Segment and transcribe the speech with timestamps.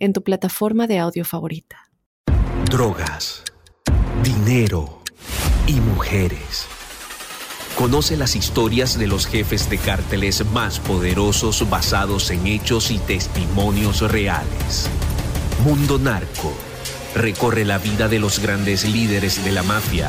[0.00, 1.90] en tu plataforma de audio favorita.
[2.68, 3.44] Drogas,
[4.24, 5.02] dinero
[5.68, 6.66] y mujeres.
[7.78, 14.00] Conoce las historias de los jefes de cárteles más poderosos basados en hechos y testimonios
[14.10, 14.90] reales.
[15.64, 16.52] Mundo Narco
[17.14, 20.08] Recorre la vida de los grandes líderes de la mafia.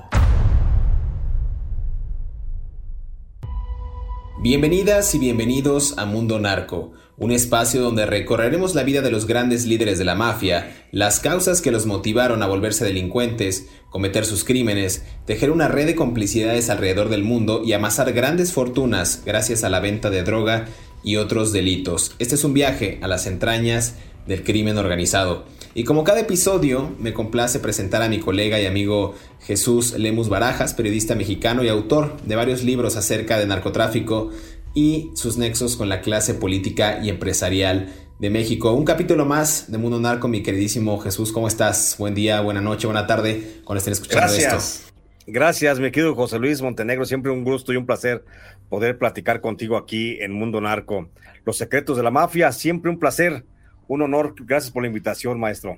[4.41, 9.67] Bienvenidas y bienvenidos a Mundo Narco, un espacio donde recorreremos la vida de los grandes
[9.67, 15.05] líderes de la mafia, las causas que los motivaron a volverse delincuentes, cometer sus crímenes,
[15.27, 19.79] tejer una red de complicidades alrededor del mundo y amasar grandes fortunas gracias a la
[19.79, 20.65] venta de droga
[21.03, 22.15] y otros delitos.
[22.17, 23.93] Este es un viaje a las entrañas
[24.25, 25.45] del crimen organizado.
[25.73, 30.73] Y como cada episodio, me complace presentar a mi colega y amigo Jesús Lemus Barajas,
[30.73, 34.31] periodista mexicano y autor de varios libros acerca de narcotráfico
[34.73, 37.87] y sus nexos con la clase política y empresarial
[38.19, 38.73] de México.
[38.73, 41.95] Un capítulo más de Mundo Narco, mi queridísimo Jesús, ¿cómo estás?
[41.97, 44.75] Buen día, buena noche, buena tarde, cuando estén escuchando Gracias.
[44.75, 44.93] esto.
[45.25, 47.05] Gracias, mi querido José Luis Montenegro.
[47.05, 48.25] Siempre un gusto y un placer
[48.67, 51.07] poder platicar contigo aquí en Mundo Narco.
[51.45, 53.45] Los secretos de la mafia, siempre un placer
[53.91, 54.33] un honor.
[54.45, 55.77] Gracias por la invitación, maestro.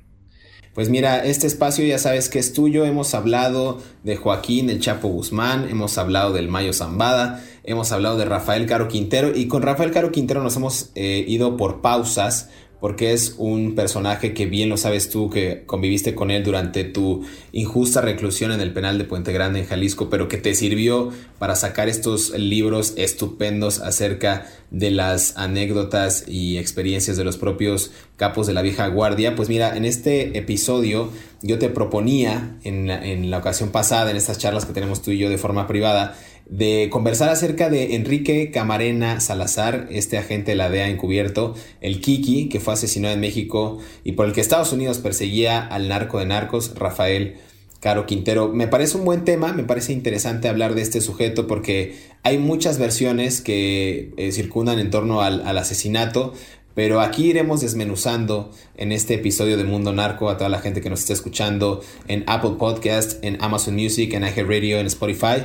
[0.75, 2.85] Pues mira, este espacio ya sabes que es tuyo.
[2.85, 8.25] Hemos hablado de Joaquín el Chapo Guzmán, hemos hablado del Mayo Zambada, hemos hablado de
[8.25, 12.49] Rafael Caro Quintero y con Rafael Caro Quintero nos hemos eh, ido por pausas
[12.83, 17.23] porque es un personaje que bien lo sabes tú, que conviviste con él durante tu
[17.53, 21.55] injusta reclusión en el penal de Puente Grande en Jalisco, pero que te sirvió para
[21.55, 28.53] sacar estos libros estupendos acerca de las anécdotas y experiencias de los propios capos de
[28.53, 29.33] la vieja guardia.
[29.33, 31.09] Pues mira, en este episodio
[31.41, 35.19] yo te proponía, en en la ocasión pasada, en estas charlas que tenemos tú y
[35.19, 40.69] yo de forma privada, de conversar acerca de Enrique Camarena Salazar, este agente de la
[40.69, 44.99] DEA encubierto, el Kiki, que fue asesinado en México y por el que Estados Unidos
[44.99, 47.37] perseguía al narco de narcos, Rafael
[47.79, 48.49] Caro Quintero.
[48.49, 52.77] Me parece un buen tema, me parece interesante hablar de este sujeto porque hay muchas
[52.77, 56.33] versiones que eh, circundan en torno al, al asesinato,
[56.75, 60.89] pero aquí iremos desmenuzando en este episodio de Mundo Narco a toda la gente que
[60.89, 65.43] nos está escuchando en Apple Podcast, en Amazon Music, en Radio, en Spotify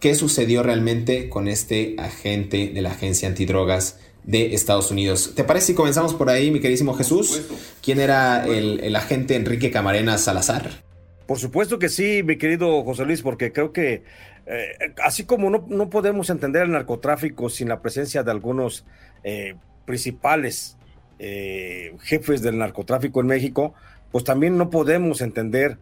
[0.00, 5.32] qué sucedió realmente con este agente de la agencia antidrogas de Estados Unidos.
[5.34, 7.42] ¿Te parece si comenzamos por ahí, mi queridísimo Jesús?
[7.82, 10.84] ¿Quién era el, agente Enrique Camarena Salazar?
[11.26, 14.02] Por supuesto que sí, mi querido José Luis, porque creo que
[14.46, 18.84] eh, así como no, podemos entender el narcotráfico sin la presencia de algunos
[19.24, 20.76] eh, principales
[21.18, 23.74] eh, jefes del narcotráfico en México,
[24.12, 25.78] pues también no podemos entender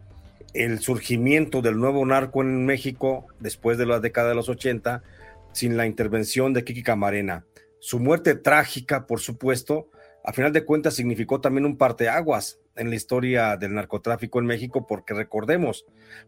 [0.55, 5.03] el surgimiento del nuevo narco en México después de la década de los 80
[5.51, 7.45] sin la intervención de Kiki Camarena.
[7.79, 9.89] Su muerte trágica, por supuesto,
[10.23, 14.87] a final de cuentas significó también un parteaguas en la historia del narcotráfico en México,
[14.87, 15.85] porque recordemos,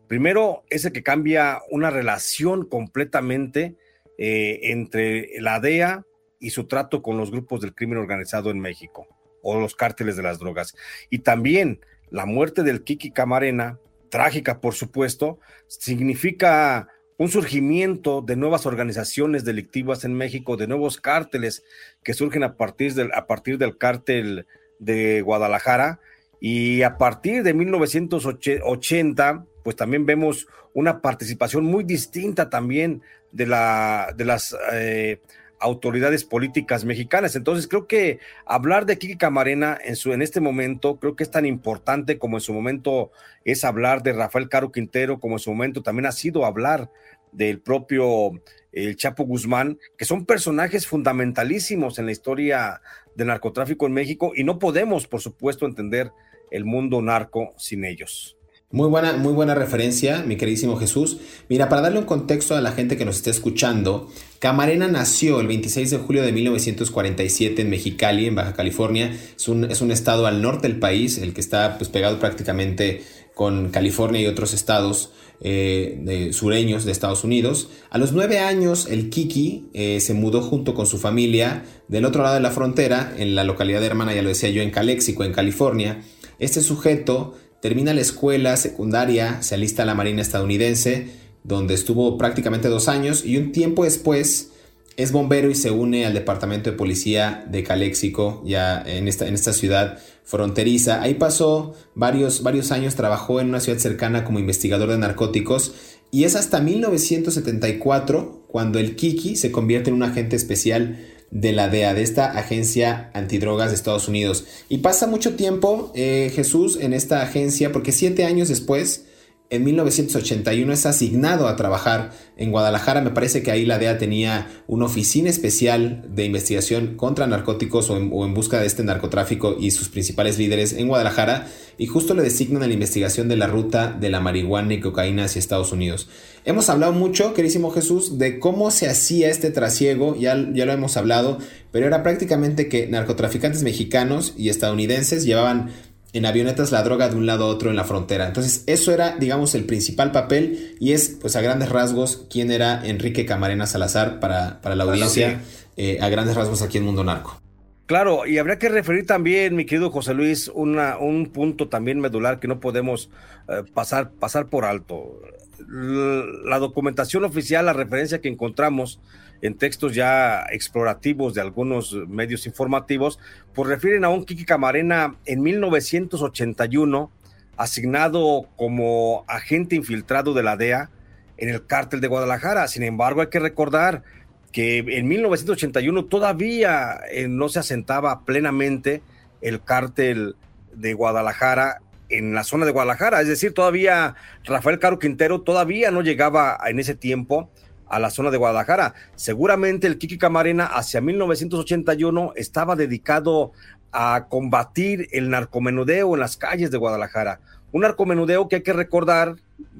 [0.07, 3.75] primero ese que cambia una relación completamente
[4.17, 6.05] eh, entre la DEA
[6.39, 9.07] y su trato con los grupos del crimen organizado en México
[9.41, 10.75] o los cárteles de las drogas.
[11.09, 11.79] Y también
[12.09, 20.05] la muerte del Kiki Camarena trágica, por supuesto, significa un surgimiento de nuevas organizaciones delictivas
[20.05, 21.63] en México, de nuevos cárteles
[22.03, 24.45] que surgen a partir del, a partir del cártel
[24.79, 25.99] de Guadalajara.
[26.39, 33.01] Y a partir de 1980, pues también vemos una participación muy distinta también
[33.31, 35.19] de, la, de las eh,
[35.59, 37.35] autoridades políticas mexicanas.
[37.35, 41.31] Entonces creo que hablar de Kiki Camarena en, su, en este momento creo que es
[41.31, 43.11] tan importante como en su momento
[43.45, 46.89] es hablar de Rafael Caro Quintero, como en su momento también ha sido hablar
[47.31, 48.31] del propio
[48.71, 52.81] el Chapo Guzmán, que son personajes fundamentalísimos en la historia
[53.15, 56.11] del narcotráfico en México y no podemos, por supuesto, entender
[56.51, 58.36] el mundo narco sin ellos.
[58.69, 61.19] Muy buena, muy buena referencia, mi queridísimo Jesús.
[61.47, 64.09] Mira, para darle un contexto a la gente que nos está escuchando,
[64.39, 69.17] Camarena nació el 26 de julio de 1947 en Mexicali, en Baja California.
[69.37, 73.03] Es un, es un estado al norte del país, el que está pues, pegado prácticamente
[73.33, 77.69] con California y otros estados eh, sureños de Estados Unidos.
[77.89, 82.21] A los nueve años, el Kiki eh, se mudó junto con su familia del otro
[82.21, 85.23] lado de la frontera, en la localidad de hermana, ya lo decía yo, en Calexico,
[85.23, 86.01] en California.
[86.39, 91.07] Este sujeto termina la escuela secundaria, se alista a la Marina estadounidense,
[91.43, 94.51] donde estuvo prácticamente dos años, y un tiempo después
[94.97, 99.35] es bombero y se une al departamento de policía de Calexico, ya en esta, en
[99.35, 101.01] esta ciudad fronteriza.
[101.03, 105.73] Ahí pasó varios, varios años, trabajó en una ciudad cercana como investigador de narcóticos
[106.11, 110.97] y es hasta 1974 cuando el Kiki se convierte en un agente especial
[111.31, 114.45] de la DEA, de esta agencia antidrogas de Estados Unidos.
[114.69, 119.05] Y pasa mucho tiempo eh, Jesús en esta agencia porque siete años después
[119.49, 123.01] en 1981 es asignado a trabajar en Guadalajara.
[123.01, 127.97] Me parece que ahí la DEA tenía una oficina especial de investigación contra narcóticos o
[127.97, 131.47] en, busca de este narcotráfico y sus principales líderes en Guadalajara
[131.77, 135.25] y justo le designan a la investigación de la ruta de la marihuana y cocaína
[135.25, 136.09] hacia Estados Unidos.
[136.43, 140.97] Hemos hablado mucho, querísimo Jesús, de cómo se hacía este trasiego, ya, ya lo hemos
[140.97, 141.37] hablado,
[141.71, 145.71] pero era prácticamente que narcotraficantes mexicanos y estadounidenses llevaban
[146.17, 148.27] en avionetas la droga de un lado a otro en la frontera.
[148.27, 152.85] Entonces, eso era, digamos, el principal papel y es, pues, a grandes rasgos, quién era
[152.85, 155.41] Enrique Camarena Salazar para, para la audiencia,
[155.77, 157.39] eh, a grandes rasgos aquí en Mundo Narco.
[157.85, 162.39] Claro, y habría que referir también, mi querido José Luis, una, un punto también medular
[162.39, 163.09] que no podemos
[163.47, 165.21] eh, pasar, pasar por alto.
[165.69, 168.99] La documentación oficial, la referencia que encontramos
[169.41, 173.19] en textos ya explorativos de algunos medios informativos,
[173.53, 177.11] pues refieren a un Kiki Camarena en 1981,
[177.55, 180.89] asignado como agente infiltrado de la DEA
[181.37, 182.67] en el cártel de Guadalajara.
[182.67, 184.03] Sin embargo, hay que recordar
[184.51, 189.01] que en 1981 todavía eh, no se asentaba plenamente
[189.41, 190.35] el cártel
[190.73, 196.01] de Guadalajara en la zona de Guadalajara, es decir, todavía Rafael Caro Quintero todavía no
[196.01, 197.49] llegaba en ese tiempo
[197.89, 198.93] a la zona de Guadalajara.
[199.15, 203.51] Seguramente el Kiki Camarena hacia 1981 estaba dedicado
[203.91, 207.39] a combatir el narcomenudeo en las calles de Guadalajara.
[207.71, 209.35] Un narcomenudeo que hay que recordar,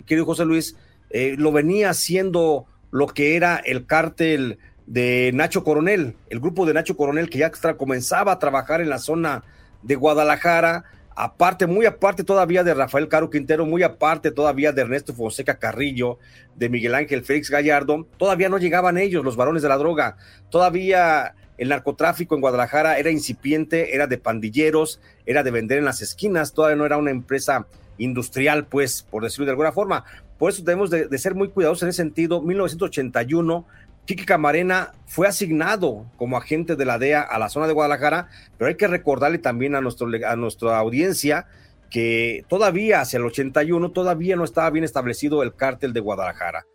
[0.06, 0.76] querido José Luis,
[1.10, 6.74] eh, lo venía haciendo lo que era el cártel de Nacho Coronel, el grupo de
[6.74, 9.44] Nacho Coronel que ya comenzaba a trabajar en la zona
[9.84, 10.86] de Guadalajara,
[11.18, 16.20] aparte, muy aparte todavía de Rafael Caro Quintero, muy aparte todavía de Ernesto Fonseca Carrillo,
[16.56, 20.16] de Miguel Ángel Félix Gallardo, todavía no llegaban ellos, los varones de la droga,
[20.52, 26.04] todavía el narcotráfico en Guadalajara era incipiente, era de pandilleros, era de vender en las
[26.04, 27.66] esquinas, todavía no era una empresa
[27.98, 30.04] industrial, pues, por decirlo de alguna forma.
[30.38, 32.44] Por eso debemos de, de ser muy cuidadosos en ese sentido.
[32.44, 33.66] 1981
[34.08, 38.70] Kiki Camarena fue asignado como agente de la DEA a la zona de Guadalajara, pero
[38.70, 41.46] hay que recordarle también a, nuestro, a nuestra audiencia
[41.92, 46.66] que todavía hacia el 81 todavía no estaba bien establecido el cártel de Guadalajara.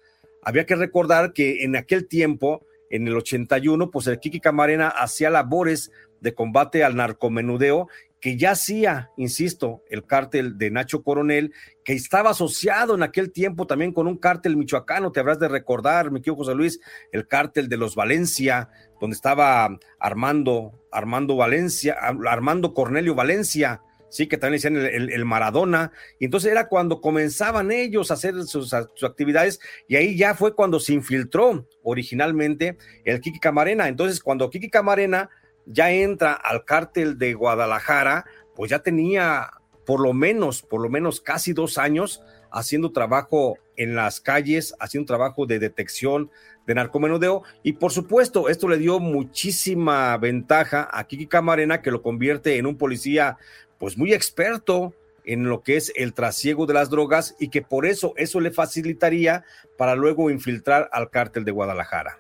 [0.43, 5.31] Había que recordar que en aquel tiempo, en el 81, pues el Kiki Camarena hacía
[5.31, 5.91] labores
[6.21, 7.89] de combate al narcomenudeo
[8.23, 11.53] que ya hacía, insisto, el cártel de Nacho Coronel,
[11.85, 16.13] que estaba asociado en aquel tiempo también con un cártel michoacano, te habrás de recordar,
[16.13, 22.75] mi querido José Luis, el cártel de los Valencia, donde estaba Armando, Armando Valencia, Armando
[22.75, 28.15] Cornelio Valencia, sí, que también decían el, Maradona, y entonces era cuando comenzaban ellos a
[28.15, 33.89] hacer sus, sus, actividades, y ahí ya fue cuando se infiltró originalmente el Kiki Camarena.
[33.89, 35.29] Entonces, cuando Kiki Camarena
[35.67, 39.51] ya entra al cártel de Guadalajara, pues ya tenía
[39.87, 45.07] por lo menos, por lo menos casi dos años haciendo trabajo en las calles, haciendo
[45.07, 46.31] trabajo de detección
[46.67, 52.03] de narcomenudeo y por supuesto esto le dio muchísima ventaja a Kiki Camarena que lo
[52.03, 53.39] convierte en un policía
[53.79, 57.87] pues muy experto en lo que es el trasiego de las drogas y que por
[57.87, 59.45] eso eso le facilitaría
[59.77, 62.19] para luego infiltrar al cártel de Guadalajara.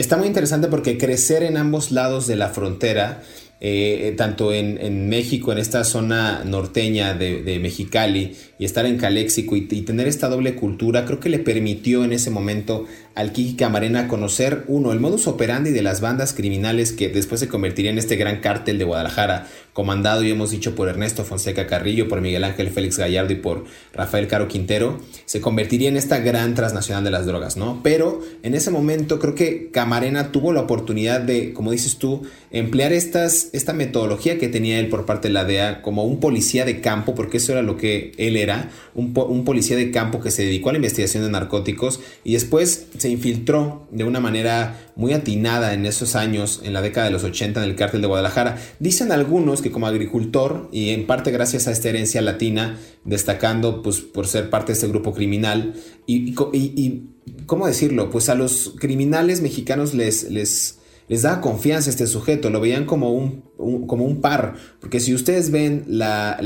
[0.00, 3.22] Está muy interesante porque crecer en ambos lados de la frontera,
[3.60, 9.62] eh, tanto en, México, en esta zona norteña de, Mexicali, y estar en Caléxico y,
[9.62, 12.84] tener esta doble cultura, creo que le permitió en ese momento
[13.16, 17.48] al Kiki Camarena conocer, uno, el modus operandi de las bandas criminales que después se
[17.48, 22.08] convertiría en este gran cártel de Guadalajara, comandado, y hemos dicho, por Ernesto Fonseca Carrillo,
[22.08, 23.64] por Miguel Ángel Félix Gallardo y por
[23.94, 27.80] Rafael Caro Quintero, se convertiría en esta gran transnacional de las drogas, ¿no?
[27.82, 32.92] Pero en ese momento creo que Camarena tuvo la oportunidad de, como dices tú, emplear
[32.92, 36.64] estas es esta metodología que tenía él por parte de la DEA como un policía
[36.64, 38.49] de campo, porque eso era lo que él era,
[38.94, 43.08] un, policía de campo que se dedicó a la investigación de narcóticos y después se
[43.08, 47.62] infiltró de una manera muy atinada en esos años, en la década de los 80,
[47.62, 48.58] en el cártel de Guadalajara.
[48.78, 54.00] Dicen algunos que como agricultor y en parte gracias a esta herencia latina, destacando pues
[54.00, 55.74] por ser parte de este grupo criminal
[56.06, 57.02] y, y,
[57.46, 58.10] ¿cómo decirlo?
[58.10, 60.79] Pues a los criminales mexicanos les, les
[61.10, 63.42] les daba confianza este sujeto, lo veían como un,
[63.88, 66.38] como un par, porque si ustedes ven la,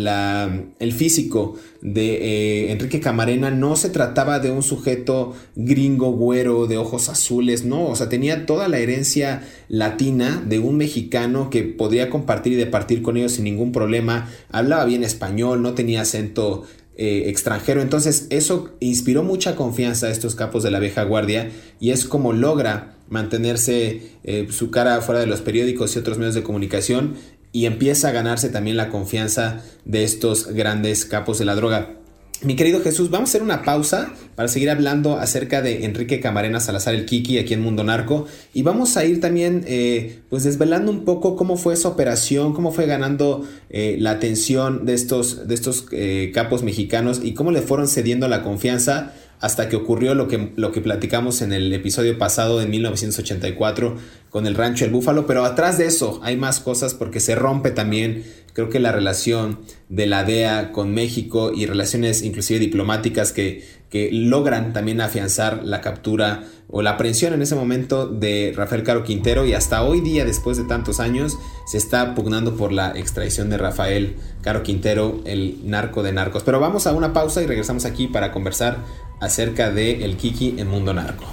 [0.79, 6.79] el físico de eh, Enrique Camarena, no se trataba de un sujeto gringo, güero, de
[6.79, 12.09] ojos azules, no, o sea, tenía toda la herencia latina de un mexicano que podría
[12.09, 16.65] compartir y departir con ellos sin ningún problema, hablaba bien español, no tenía acento
[16.97, 17.83] eh, extranjero.
[17.83, 22.33] Entonces eso inspiró mucha confianza a estos capos de la vieja guardia y es como
[22.33, 27.15] logra mantenerse eh, su cara fuera de los periódicos y otros medios de comunicación
[27.53, 31.95] y empieza a ganarse también la confianza de estos grandes capos de la droga.
[32.43, 36.59] Mi querido Jesús, vamos a hacer una pausa para seguir hablando acerca de Enrique Camarena
[36.59, 40.91] Salazar el Kiki aquí en Mundo Narco y vamos a ir también eh, pues desvelando
[40.91, 45.55] un poco cómo fue esa operación, cómo fue ganando eh, la atención de estos, de
[45.55, 45.87] estos
[46.35, 50.73] capos mexicanos y cómo le fueron cediendo la confianza hasta que ocurrió lo que, lo
[50.73, 53.95] que platicamos en el episodio pasado de 1984
[54.31, 57.71] con el rancho El Búfalo, pero atrás de eso hay más cosas porque se rompe
[57.71, 58.25] también
[58.55, 59.59] Creo que la relación
[59.89, 65.81] de la DEA con México y relaciones inclusive diplomáticas que, que logran también afianzar la
[65.81, 70.25] captura o la aprehensión en ese momento de Rafael Caro Quintero y hasta hoy día,
[70.25, 75.59] después de tantos años, se está pugnando por la extradición de Rafael Caro Quintero, el
[75.69, 76.45] narco de narcos.
[76.45, 78.79] Pero vamos a una pausa y regresamos aquí para conversar
[79.21, 81.25] acerca de el Kiki en Mundo Narco.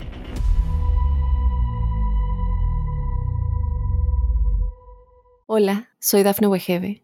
[5.45, 7.03] Hola, soy Dafne Wegebe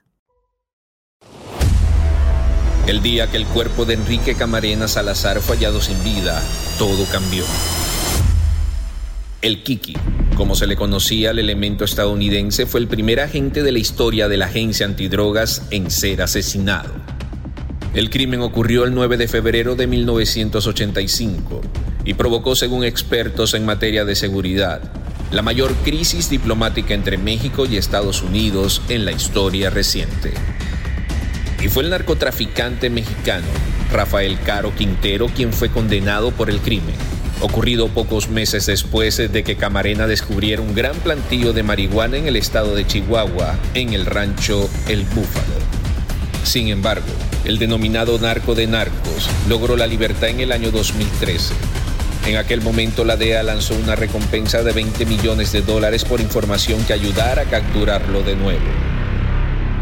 [2.87, 6.41] El día que el cuerpo de Enrique Camarena Salazar fue hallado sin vida,
[6.79, 7.43] todo cambió.
[9.43, 9.95] El Kiki,
[10.35, 14.37] como se le conocía al elemento estadounidense, fue el primer agente de la historia de
[14.37, 16.89] la agencia antidrogas en ser asesinado.
[17.93, 21.61] El crimen ocurrió el 9 de febrero de 1985
[22.03, 24.81] y provocó, según expertos en materia de seguridad,
[25.31, 30.33] la mayor crisis diplomática entre México y Estados Unidos en la historia reciente
[31.63, 33.47] y fue el narcotraficante mexicano
[33.91, 36.95] Rafael Caro Quintero quien fue condenado por el crimen,
[37.41, 42.35] ocurrido pocos meses después de que Camarena descubriera un gran plantillo de marihuana en el
[42.35, 45.61] estado de Chihuahua, en el rancho El Búfalo.
[46.43, 47.07] Sin embargo,
[47.45, 51.53] el denominado narco de narcos logró la libertad en el año 2013.
[52.27, 56.83] En aquel momento la DEA lanzó una recompensa de 20 millones de dólares por información
[56.85, 58.90] que ayudara a capturarlo de nuevo.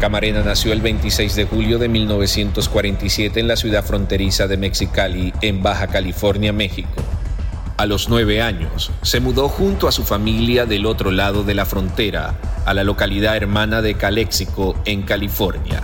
[0.00, 5.62] Camarena nació el 26 de julio de 1947 en la ciudad fronteriza de Mexicali, en
[5.62, 7.02] Baja California, México.
[7.76, 11.66] A los nueve años, se mudó junto a su familia del otro lado de la
[11.66, 15.82] frontera, a la localidad hermana de Calexico, en California.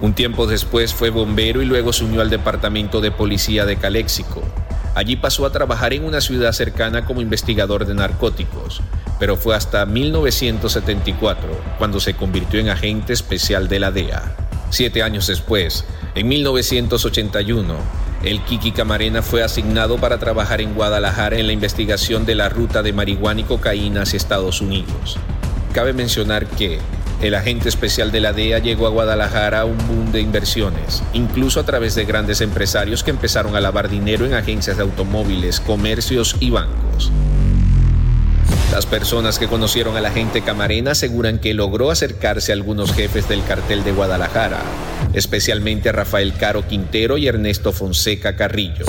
[0.00, 4.42] Un tiempo después fue bombero y luego se unió al departamento de policía de Calexico.
[4.96, 8.82] Allí pasó a trabajar en una ciudad cercana como investigador de narcóticos,
[9.18, 14.36] pero fue hasta 1974 cuando se convirtió en agente especial de la DEA.
[14.70, 17.74] Siete años después, en 1981,
[18.24, 22.82] el Kiki Camarena fue asignado para trabajar en Guadalajara en la investigación de la ruta
[22.82, 25.18] de marihuana y cocaína hacia Estados Unidos.
[25.72, 26.80] Cabe mencionar que
[27.20, 31.60] el agente especial de la DEA llegó a Guadalajara a un boom de inversiones, incluso
[31.60, 36.36] a través de grandes empresarios que empezaron a lavar dinero en agencias de automóviles, comercios
[36.40, 37.12] y bancos.
[38.72, 43.28] Las personas que conocieron a la gente camarena aseguran que logró acercarse a algunos jefes
[43.28, 44.62] del cartel de Guadalajara,
[45.12, 48.84] especialmente Rafael Caro Quintero y Ernesto Fonseca Carrillo.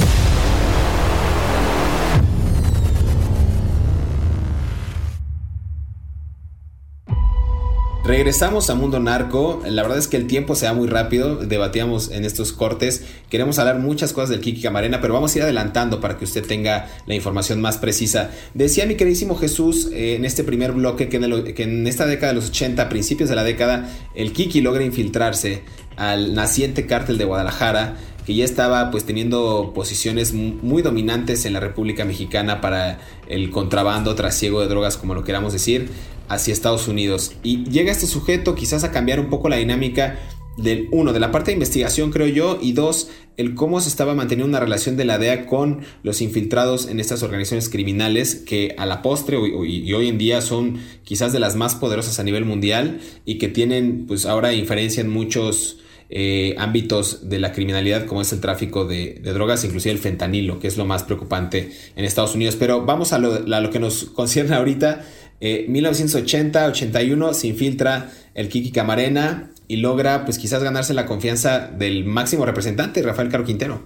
[8.05, 9.63] Regresamos a Mundo Narco.
[9.67, 11.37] La verdad es que el tiempo se da muy rápido.
[11.37, 13.03] Debatíamos en estos cortes.
[13.31, 16.45] Queremos hablar muchas cosas del Kiki Camarena, pero vamos a ir adelantando para que usted
[16.45, 18.29] tenga la información más precisa.
[18.53, 22.33] Decía mi queridísimo Jesús eh, en este primer bloque que en, que en esta década
[22.33, 25.63] de los 80, principios de la década, el Kiki logra infiltrarse
[25.97, 27.95] al naciente cártel de Guadalajara
[28.25, 34.15] que ya estaba pues teniendo posiciones muy dominantes en la República Mexicana para el contrabando,
[34.15, 35.89] trasiego de drogas, como lo queramos decir
[36.27, 37.33] hacia Estados Unidos.
[37.43, 40.19] Y llega este sujeto quizás a cambiar un poco la dinámica
[40.57, 44.15] del uno, de la parte de investigación creo yo, y dos, el cómo se estaba
[44.15, 48.85] manteniendo una relación de la DEA con los infiltrados en estas organizaciones criminales que a
[48.85, 53.01] la postre y hoy en día son quizás de las más poderosas a nivel mundial
[53.25, 58.31] y que tienen pues ahora inferencia en muchos eh, ámbitos de la criminalidad como es
[58.31, 62.55] el tráfico de, drogas, inclusive el fentanilo, que es lo más preocupante en Estados Unidos.
[62.57, 65.03] Pero vamos a lo, a lo que nos concierne ahorita.
[65.41, 72.05] 1980-81 eh, se infiltra el Kiki Camarena y logra pues quizás ganarse la confianza del
[72.05, 73.83] máximo representante, Rafael Caro Quintero.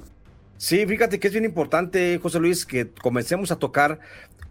[0.58, 4.00] Sí, fíjate que es bien importante, José Luis, que comencemos a tocar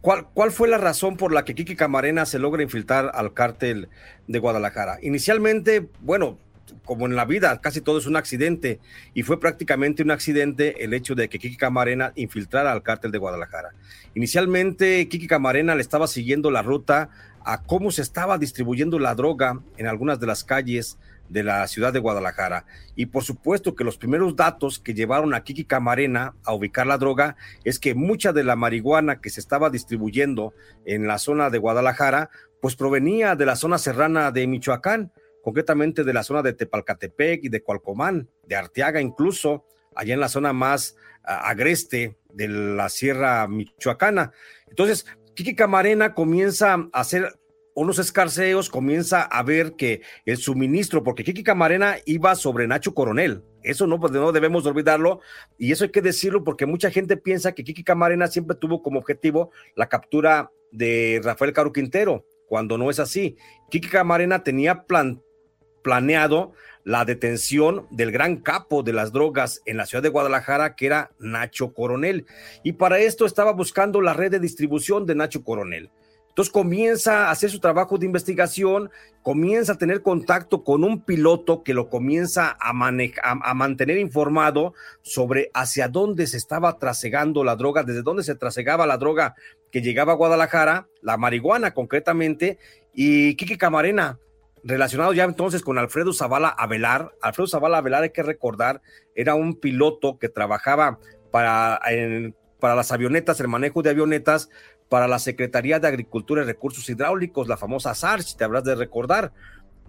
[0.00, 3.88] cuál, cuál fue la razón por la que Kiki Camarena se logra infiltrar al cártel
[4.26, 4.98] de Guadalajara.
[5.02, 6.38] Inicialmente, bueno,
[6.84, 8.80] como en la vida, casi todo es un accidente
[9.12, 13.18] y fue prácticamente un accidente el hecho de que Kiki Camarena infiltrara al cártel de
[13.18, 13.70] Guadalajara.
[14.18, 17.08] Inicialmente, Kiki Camarena le estaba siguiendo la ruta
[17.44, 20.98] a cómo se estaba distribuyendo la droga en algunas de las calles
[21.28, 22.66] de la ciudad de Guadalajara.
[22.96, 26.98] Y por supuesto que los primeros datos que llevaron a Kiki Camarena a ubicar la
[26.98, 30.52] droga es que mucha de la marihuana que se estaba distribuyendo
[30.84, 32.28] en la zona de Guadalajara,
[32.60, 35.12] pues provenía de la zona serrana de Michoacán
[35.44, 40.28] concretamente de la zona de Tepalcatepec y de Cualcomán, de Arteaga incluso, allá en la
[40.28, 44.32] zona más agreste de la Sierra Michoacana.
[44.68, 47.38] Entonces, Kiki Camarena comienza a hacer
[47.74, 53.44] unos escarceos, comienza a ver que el suministro, porque Kiki Camarena iba sobre Nacho Coronel,
[53.62, 55.20] eso no, pues, no debemos olvidarlo,
[55.58, 58.98] y eso hay que decirlo porque mucha gente piensa que Kiki Camarena siempre tuvo como
[58.98, 63.36] objetivo la captura de Rafael Caro Quintero, cuando no es así.
[63.70, 65.22] Kiki Camarena tenía plan,
[65.84, 66.54] planeado
[66.88, 71.10] la detención del gran capo de las drogas en la ciudad de Guadalajara, que era
[71.18, 72.24] Nacho Coronel.
[72.62, 75.90] Y para esto estaba buscando la red de distribución de Nacho Coronel.
[76.30, 78.88] Entonces comienza a hacer su trabajo de investigación,
[79.22, 85.50] comienza a tener contacto con un piloto que lo comienza a, a, mantener informado sobre
[85.52, 89.34] hacia dónde se estaba trasegando la droga, desde dónde se trasegaba la droga
[89.70, 92.56] que llegaba a Guadalajara, la marihuana concretamente,
[92.94, 94.18] y Kiki Camarena
[94.64, 97.12] relacionado ya entonces con Alfredo Zavala Avelar.
[97.22, 98.82] Alfredo Zavala Avelar, hay que recordar,
[99.14, 100.98] era un piloto que trabajaba
[101.30, 101.80] para,
[102.60, 104.50] para las avionetas, el manejo de avionetas,
[104.88, 108.74] para la Secretaría de Agricultura y Recursos Hidráulicos, la famosa SAR, si te habrás de
[108.74, 109.32] recordar.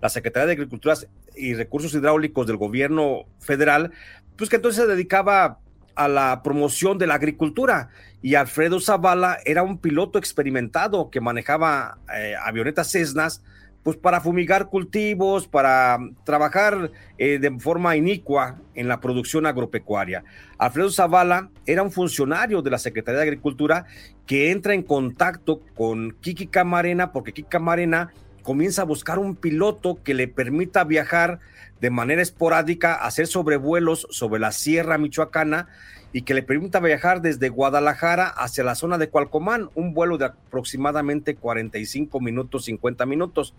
[0.01, 0.95] La Secretaría de Agricultura
[1.35, 3.91] y Recursos Hidráulicos del gobierno federal,
[4.37, 5.59] pues que entonces se dedicaba
[5.95, 7.89] a la promoción de la agricultura.
[8.21, 13.43] Y Alfredo Zavala era un piloto experimentado que manejaba eh, avionetas Cessnas
[13.89, 20.23] pues para fumigar cultivos, para trabajar eh, de forma inicua en la producción agropecuaria.
[20.59, 23.85] Alfredo Zavala era un funcionario de la Secretaría de Agricultura
[24.27, 28.11] que entra en contacto con Kiki Camarena porque Kiki Camarena
[28.43, 31.39] comienza a buscar un piloto que le permita viajar
[31.81, 35.67] de manera esporádica, hacer sobrevuelos sobre la Sierra Michoacana
[36.11, 40.25] y que le permita viajar desde Guadalajara hacia la zona de Cualcomán, un vuelo de
[40.25, 43.53] aproximadamente 45 minutos, 50 minutos.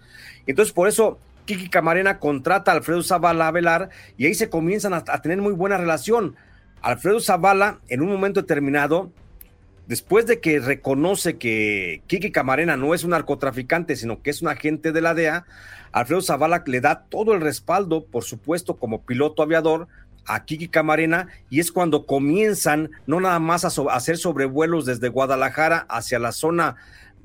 [0.47, 5.05] Entonces, por eso Kiki Camarena contrata a Alfredo Zavala Velar y ahí se comienzan a,
[5.07, 6.37] a tener muy buena relación.
[6.83, 9.13] Alfredo Zavala, en un momento determinado,
[9.91, 14.47] después de que reconoce que Kiki Camarena no es un narcotraficante, sino que es un
[14.47, 15.47] agente de la DEA,
[15.91, 19.89] Alfredo Zavala le da todo el respaldo, por supuesto, como piloto aviador,
[20.27, 25.87] a Kiki Camarena y es cuando comienzan no nada más a, hacer sobrevuelos desde Guadalajara
[25.89, 26.77] hacia la zona,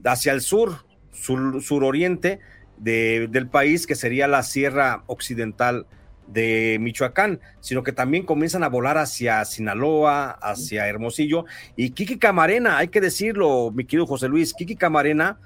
[0.04, 2.40] hacia el sur, sur suroriente
[2.78, 5.86] del país, que sería la Sierra Occidental
[6.28, 11.46] de Michoacán, sino que también comienzan a volar hacia Sinaloa, hacia Hermosillo.
[11.76, 15.38] Y Kiki Camarena, hay que decirlo, mi querido José Luis, Kiki Camarena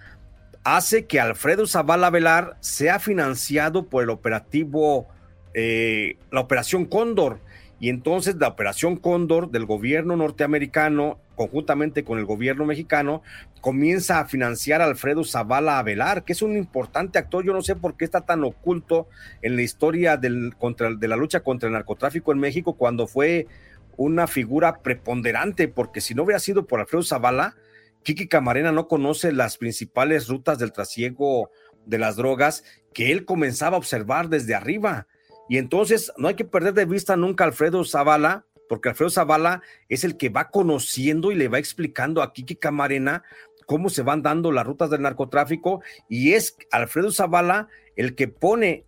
[0.63, 5.07] hace que Alfredo Zavala Velar sea financiado por el operativo
[5.53, 7.39] eh, la Operación Cóndor.
[7.79, 13.21] Y entonces la Operación Cóndor del gobierno norteamericano, conjuntamente con el gobierno mexicano,
[13.61, 17.45] comienza a financiar a Alfredo Zavala Avelar, que es un importante actor.
[17.45, 19.07] Yo no sé por qué está tan oculto
[19.41, 20.29] en la historia de
[21.07, 23.47] la lucha contra el narcotráfico en México cuando fue
[23.95, 27.55] una figura preponderante, porque si no hubiera sido por Alfredo Zavala,
[28.03, 31.49] Kiki Camarena no conoce las principales rutas del trasiego
[31.85, 32.63] de las drogas
[32.93, 35.07] que él comenzaba a observar desde arriba.
[35.49, 39.63] Y entonces no hay que perder de vista nunca a Alfredo Zavala, porque Alfredo Zavala
[39.89, 43.23] es el que va conociendo y le va explicando a Kiki Camarena
[43.65, 45.81] cómo se van dando las rutas del narcotráfico.
[46.07, 48.85] Y es Alfredo Zavala el que pone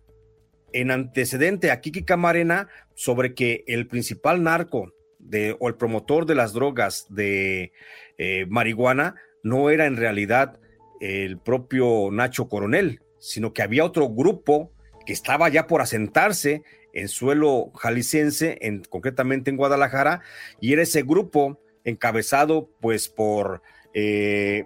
[0.72, 6.34] en antecedente a Kiki Camarena sobre que el principal narco de, o el promotor de
[6.34, 7.72] las drogas de
[8.18, 10.60] eh, marihuana no era en realidad
[11.00, 14.71] el propio Nacho Coronel, sino que había otro grupo
[15.04, 16.62] que estaba ya por asentarse
[16.92, 20.20] en suelo jalisciense, en, concretamente en Guadalajara,
[20.60, 23.62] y era ese grupo encabezado pues por
[23.94, 24.64] eh,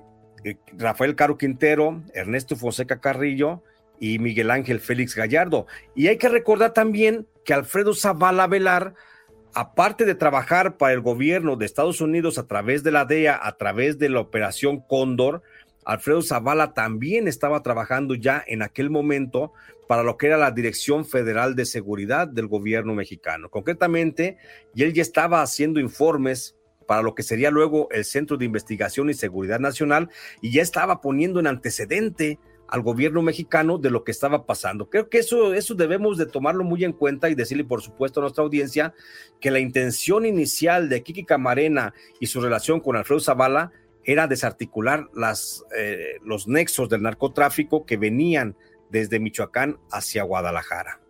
[0.73, 3.63] Rafael Caro Quintero, Ernesto Fonseca Carrillo
[3.99, 5.67] y Miguel Ángel Félix Gallardo.
[5.95, 8.95] Y hay que recordar también que Alfredo Zavala Velar,
[9.55, 13.57] aparte de trabajar para el gobierno de Estados Unidos a través de la DEA, a
[13.57, 15.43] través de la operación Cóndor,
[15.87, 19.53] Alfredo Zavala también estaba trabajando ya en aquel momento
[19.87, 23.49] para lo que era la Dirección Federal de Seguridad del gobierno mexicano.
[23.51, 24.37] Concretamente,
[24.75, 26.57] y él ya estaba haciendo informes
[26.89, 31.01] para lo que sería luego el Centro de Investigación y Seguridad Nacional y ya estaba
[31.01, 34.91] poniendo en antecedente al gobierno mexicano de lo que estaba pasando.
[34.91, 38.23] Creo que eso, eso debemos de tomarlo muy en cuenta y decirle, por supuesto, a
[38.23, 38.93] nuestra audiencia
[39.41, 43.71] que la intención inicial de Kiki Camarena y su relación con Alfredo Zavala
[44.07, 45.09] era desarticular
[45.77, 48.57] eh, los nexos del narcotráfico que venían
[48.91, 51.01] desde Michoacán hacia Guadalajara.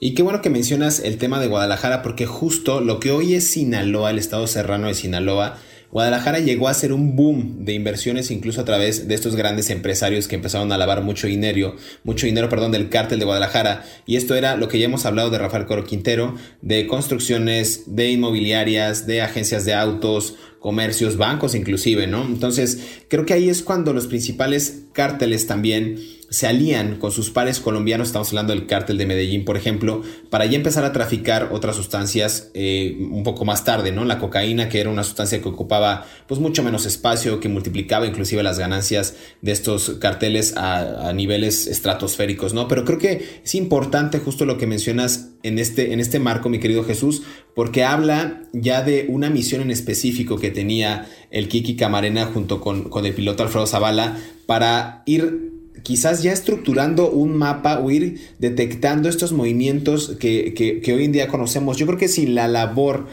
[0.00, 3.50] Y qué bueno que mencionas el tema de Guadalajara porque justo lo que hoy es
[3.50, 5.58] Sinaloa, el estado serrano de Sinaloa,
[5.90, 10.28] Guadalajara llegó a ser un boom de inversiones incluso a través de estos grandes empresarios
[10.28, 13.84] que empezaron a lavar mucho dinero, mucho dinero, perdón, del cártel de Guadalajara.
[14.04, 18.10] Y esto era lo que ya hemos hablado de Rafael Coro Quintero, de construcciones, de
[18.10, 22.24] inmobiliarias, de agencias de autos, comercios, bancos inclusive, ¿no?
[22.24, 27.60] Entonces, creo que ahí es cuando los principales cárteles también se alían con sus pares
[27.60, 31.76] colombianos, estamos hablando del cártel de Medellín, por ejemplo, para ya empezar a traficar otras
[31.76, 34.04] sustancias eh, un poco más tarde, ¿no?
[34.04, 38.42] La cocaína, que era una sustancia que ocupaba pues mucho menos espacio, que multiplicaba inclusive
[38.42, 42.66] las ganancias de estos carteles a, a, niveles estratosféricos, ¿no?
[42.66, 46.58] Pero creo que es importante justo lo que mencionas en este, en este marco, mi
[46.58, 47.22] querido Jesús,
[47.54, 52.90] porque habla ya de una misión en específico que tenía el Kiki Camarena junto con,
[52.90, 59.08] con el piloto Alfredo Zavala para ir quizás ya estructurando un mapa o ir detectando
[59.08, 61.76] estos movimientos que, hoy en día conocemos.
[61.76, 63.06] Yo creo que si la labor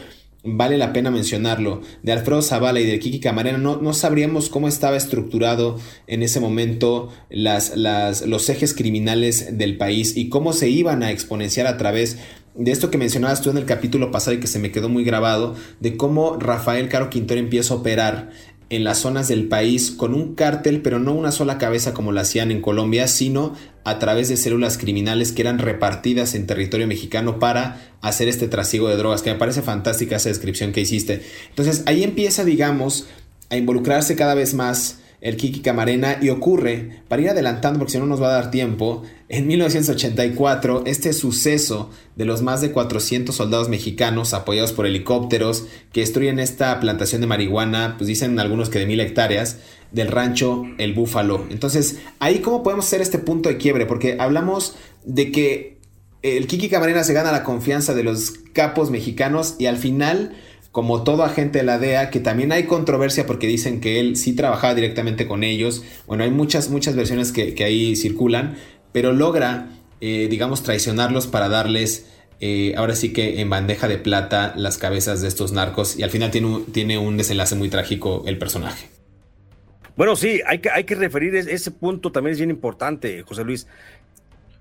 [0.46, 4.68] vale la pena mencionarlo, de Alfredo Zavala y de Kiki Camarena, no, no sabríamos cómo
[4.68, 10.68] estaba estructurado en ese momento las, las, los ejes criminales del país y cómo se
[10.68, 12.18] iban a exponenciar a través
[12.54, 15.02] de esto que mencionabas tú en el capítulo pasado y que se me quedó muy
[15.02, 18.30] grabado, de cómo Rafael Caro Quintero empieza a operar
[18.70, 22.20] en las zonas del país con un cártel, pero no una sola cabeza como lo
[22.20, 27.38] hacían en Colombia, sino a través de células criminales que eran repartidas en territorio mexicano
[27.38, 31.22] para hacer este trasiego de drogas, que me parece fantástica esa descripción que hiciste.
[31.50, 33.06] Entonces ahí empieza, digamos,
[33.50, 37.98] a involucrarse cada vez más el Kiki Camarena y ocurre, para ir adelantando porque si
[37.98, 43.34] no nos va a dar tiempo, en 1984 este suceso de los más de 400
[43.34, 48.78] soldados mexicanos apoyados por helicópteros que destruyen esta plantación de marihuana, pues dicen algunos que
[48.78, 49.60] de mil hectáreas,
[49.92, 51.46] del rancho El Búfalo.
[51.50, 55.78] Entonces, ahí cómo podemos hacer este punto de quiebre, porque hablamos de que
[56.20, 60.36] el Kiki Camarena se gana la confianza de los capos mexicanos y al final
[60.74, 64.32] como todo agente de la DEA, que también hay controversia porque dicen que él sí
[64.32, 65.84] trabajaba directamente con ellos.
[66.08, 68.56] Bueno, hay muchas, muchas versiones que, ahí circulan,
[68.90, 69.68] pero logra,
[70.00, 72.08] eh, digamos, traicionarlos para darles,
[72.40, 76.10] eh, ahora sí que en bandeja de plata, las cabezas de estos narcos y al
[76.10, 78.88] final tiene un, tiene un desenlace muy trágico el personaje.
[79.96, 83.68] Bueno, sí, hay que, hay que referir ese punto también es bien importante, José Luis.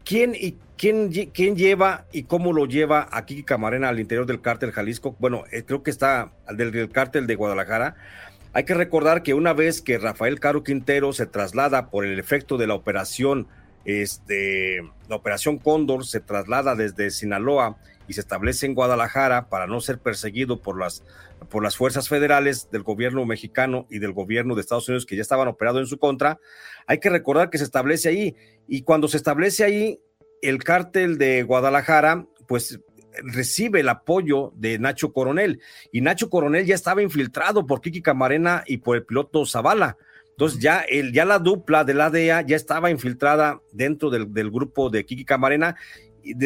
[0.06, 4.42] ¿Quién, y, quién, quién lleva y cómo lo lleva a Kiki Camarena al interior del
[4.42, 5.16] cártel Jalisco?
[5.20, 7.96] Bueno, eh, creo que está del, del cártel de Guadalajara.
[8.54, 12.58] Hay que recordar que una vez que Rafael Caro Quintero se traslada por el efecto
[12.58, 13.48] de la operación,
[13.86, 19.82] este, la operación Cóndor se traslada desde Sinaloa y se establece en Guadalajara para no
[19.82, 21.04] ser perseguido por las,
[21.50, 25.22] por las fuerzas federales del gobierno mexicano y del gobierno de Estados Unidos que ya
[25.22, 26.40] estaban operados en su contra,
[26.88, 28.36] hay que recordar que se establece ahí.
[28.68, 30.00] Y cuando se establece ahí
[30.42, 32.80] el cártel de Guadalajara, pues
[33.24, 35.62] recibe el apoyo de Nacho Coronel.
[35.92, 39.98] Y Nacho Coronel ya estaba infiltrado por Kiki Camarena y por el piloto Zavala.
[40.32, 44.50] Entonces ya, el, ya la dupla de la DEA ya estaba infiltrada dentro del, del
[44.50, 45.76] grupo de Kiki Camarena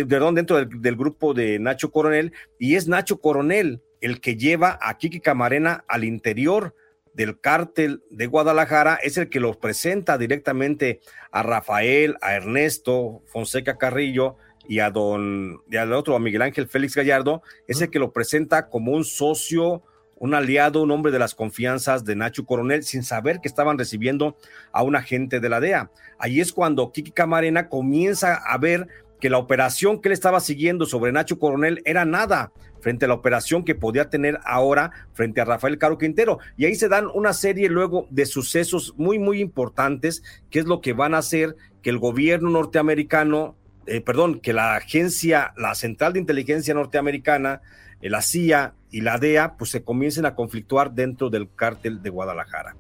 [0.08, 4.98] perdón, dentro del, grupo de Nacho Coronel, y es Nacho Coronel el que lleva a
[4.98, 6.76] Kiki Camarena al interior
[7.14, 13.78] del cártel de Guadalajara es el que los presenta directamente a Rafael, a Ernesto Fonseca
[13.78, 14.36] Carrillo
[14.68, 18.12] y a don, y al otro, a Miguel Ángel Félix Gallardo, es el que lo
[18.12, 19.82] presenta como un socio,
[20.16, 24.38] un aliado, un hombre de las confianzas de Nacho Coronel, sin saber que estaban recibiendo
[24.72, 25.90] a un agente de la DEA.
[26.20, 28.88] Ahí es cuando Kiki Camarena comienza a ver
[29.20, 32.52] que la operación que él estaba siguiendo sobre Nacho Coronel era nada
[32.82, 36.40] frente a la operación que podía tener ahora frente a Rafael Caro Quintero.
[36.56, 40.82] Y ahí se dan una serie luego de sucesos muy, muy importantes, que es lo
[40.82, 43.56] que van a hacer que el gobierno norteamericano,
[43.88, 47.62] eh, perdón, que la agencia, la Central de Inteligencia Norteamericana,
[48.02, 52.10] eh, la CIA y la DEA, pues se comiencen a conflictuar dentro del cártel de
[52.10, 52.76] Guadalajara.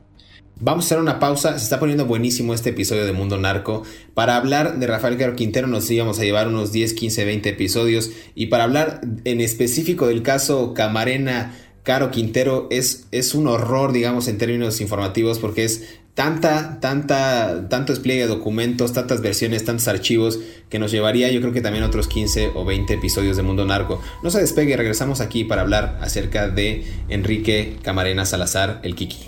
[0.59, 3.83] Vamos a hacer una pausa, se está poniendo buenísimo este episodio de Mundo Narco.
[4.15, 8.09] Para hablar de Rafael Caro Quintero nos íbamos a llevar unos 10, 15, 20 episodios
[8.33, 14.27] y para hablar en específico del caso Camarena Caro Quintero es, es un horror, digamos,
[14.27, 20.39] en términos informativos porque es tanta, tanta, tanto despliegue de documentos, tantas versiones, tantos archivos
[20.69, 24.01] que nos llevaría yo creo que también otros 15 o 20 episodios de Mundo Narco.
[24.23, 29.27] No se despegue, regresamos aquí para hablar acerca de Enrique Camarena Salazar, el Kiki.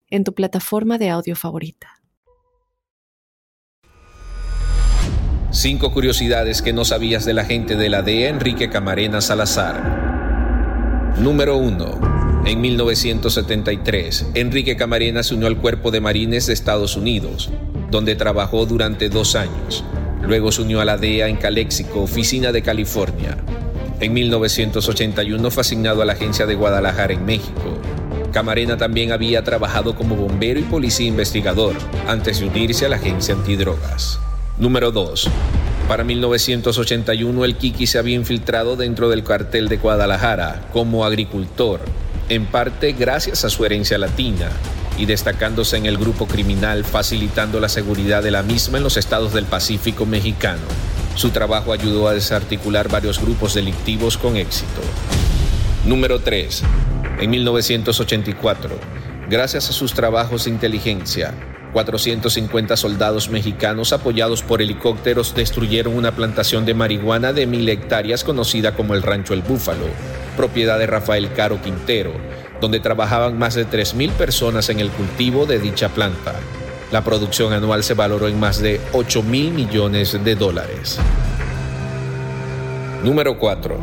[0.11, 1.87] en tu plataforma de audio favorita.
[5.49, 11.13] Cinco curiosidades que no sabías de la gente de la DEA Enrique Camarena Salazar.
[11.17, 12.43] Número 1.
[12.45, 17.49] En 1973, Enrique Camarena se unió al Cuerpo de Marines de Estados Unidos,
[17.89, 19.83] donde trabajó durante dos años.
[20.21, 23.37] Luego se unió a la DEA en Calexico, oficina de California.
[23.99, 27.77] En 1981 fue asignado a la Agencia de Guadalajara en México
[28.31, 31.75] Camarena también había trabajado como bombero y policía investigador
[32.07, 34.19] antes de unirse a la agencia antidrogas.
[34.57, 35.29] Número 2.
[35.87, 41.81] Para 1981 el Kiki se había infiltrado dentro del cartel de Guadalajara como agricultor,
[42.29, 44.49] en parte gracias a su herencia latina
[44.97, 49.33] y destacándose en el grupo criminal facilitando la seguridad de la misma en los estados
[49.33, 50.61] del Pacífico mexicano.
[51.15, 54.81] Su trabajo ayudó a desarticular varios grupos delictivos con éxito.
[55.85, 56.63] Número 3.
[57.19, 58.75] En 1984,
[59.29, 61.33] gracias a sus trabajos de inteligencia,
[61.73, 68.73] 450 soldados mexicanos apoyados por helicópteros destruyeron una plantación de marihuana de mil hectáreas conocida
[68.75, 69.87] como el Rancho El Búfalo,
[70.35, 72.13] propiedad de Rafael Caro Quintero,
[72.59, 76.33] donde trabajaban más de 3.000 personas en el cultivo de dicha planta.
[76.91, 80.99] La producción anual se valoró en más de 8 mil millones de dólares.
[83.01, 83.77] Número 4.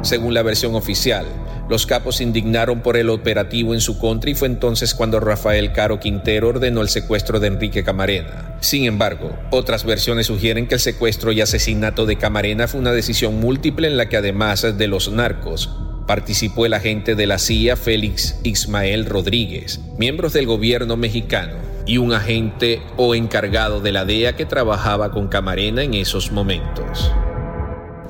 [0.00, 1.26] Según la versión oficial,
[1.68, 5.72] los capos se indignaron por el operativo en su contra y fue entonces cuando Rafael
[5.72, 8.56] Caro Quintero ordenó el secuestro de Enrique Camarena.
[8.60, 13.38] Sin embargo, otras versiones sugieren que el secuestro y asesinato de Camarena fue una decisión
[13.38, 15.70] múltiple en la que además de los narcos,
[16.06, 22.14] participó el agente de la CIA Félix Ismael Rodríguez, miembros del gobierno mexicano y un
[22.14, 27.12] agente o encargado de la DEA que trabajaba con Camarena en esos momentos.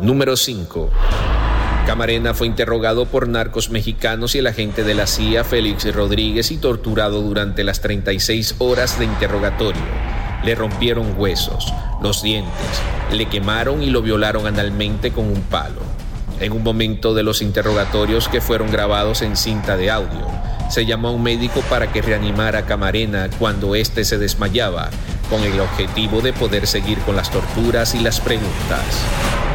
[0.01, 0.91] Número 5.
[1.89, 6.59] Camarena fue interrogado por narcos mexicanos y el agente de la CIA Félix Rodríguez y
[6.59, 9.81] torturado durante las 36 horas de interrogatorio.
[10.45, 11.73] Le rompieron huesos,
[12.03, 12.53] los dientes,
[13.11, 15.81] le quemaron y lo violaron analmente con un palo.
[16.41, 20.27] En un momento de los interrogatorios que fueron grabados en cinta de audio,
[20.69, 24.91] se llamó a un médico para que reanimara a Camarena cuando éste se desmayaba,
[25.31, 29.48] con el objetivo de poder seguir con las torturas y las preguntas.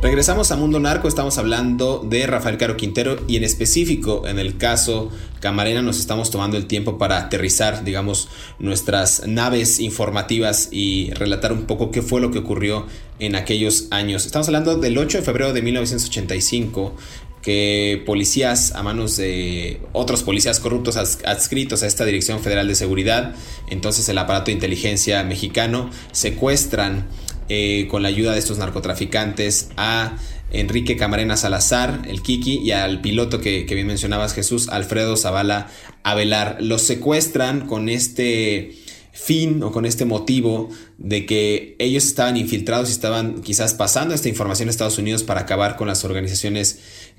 [0.00, 4.56] Regresamos a Mundo Narco, estamos hablando de Rafael Caro Quintero y en específico en el
[4.56, 8.28] caso Camarena nos estamos tomando el tiempo para aterrizar, digamos,
[8.60, 12.86] nuestras naves informativas y relatar un poco qué fue lo que ocurrió
[13.18, 14.24] en aquellos años.
[14.24, 16.94] Estamos hablando del 8 de febrero de 1985
[17.42, 23.34] que policías a manos de otros policías corruptos adscritos a esta Dirección Federal de Seguridad,
[23.68, 27.08] entonces el aparato de inteligencia mexicano, secuestran
[27.48, 30.16] eh, con la ayuda de estos narcotraficantes a
[30.50, 35.68] Enrique Camarena Salazar, el Kiki, y al piloto que, bien mencionabas, Jesús Alfredo Zavala
[36.02, 36.58] Avelar.
[36.60, 38.72] Los secuestran con este
[39.12, 44.28] fin o con este motivo de que ellos estaban infiltrados y estaban quizás pasando esta
[44.28, 46.78] información a Estados Unidos para acabar con las organizaciones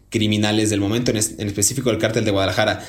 [0.10, 2.84] criminales del momento, en, específico el cártel de Guadalajara.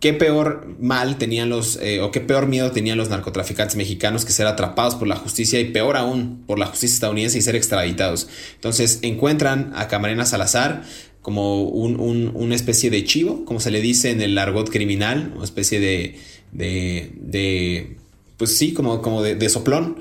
[0.00, 4.32] ¿Qué peor mal tenían los, eh, o qué peor miedo tenían los narcotraficantes mexicanos que
[4.32, 8.28] ser atrapados por la justicia y peor aún por la justicia estadounidense y ser extraditados?
[8.54, 10.82] Entonces encuentran a Camarena Salazar
[11.22, 15.80] como una especie de chivo, como se le dice en el argot criminal, una especie
[15.80, 16.18] de,
[16.52, 17.96] de,
[18.36, 19.96] pues sí, como, como de, de soplón.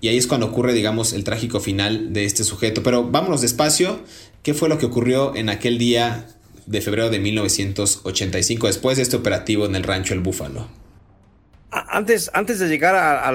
[0.00, 2.84] Y ahí es cuando ocurre, digamos, el trágico final de este sujeto.
[2.84, 4.00] Pero vámonos despacio.
[4.44, 6.28] ¿Qué fue lo que ocurrió en aquel día
[6.66, 10.68] de febrero de 1985 después de este operativo en el rancho El Búfalo?
[11.70, 12.94] Antes, antes de llegar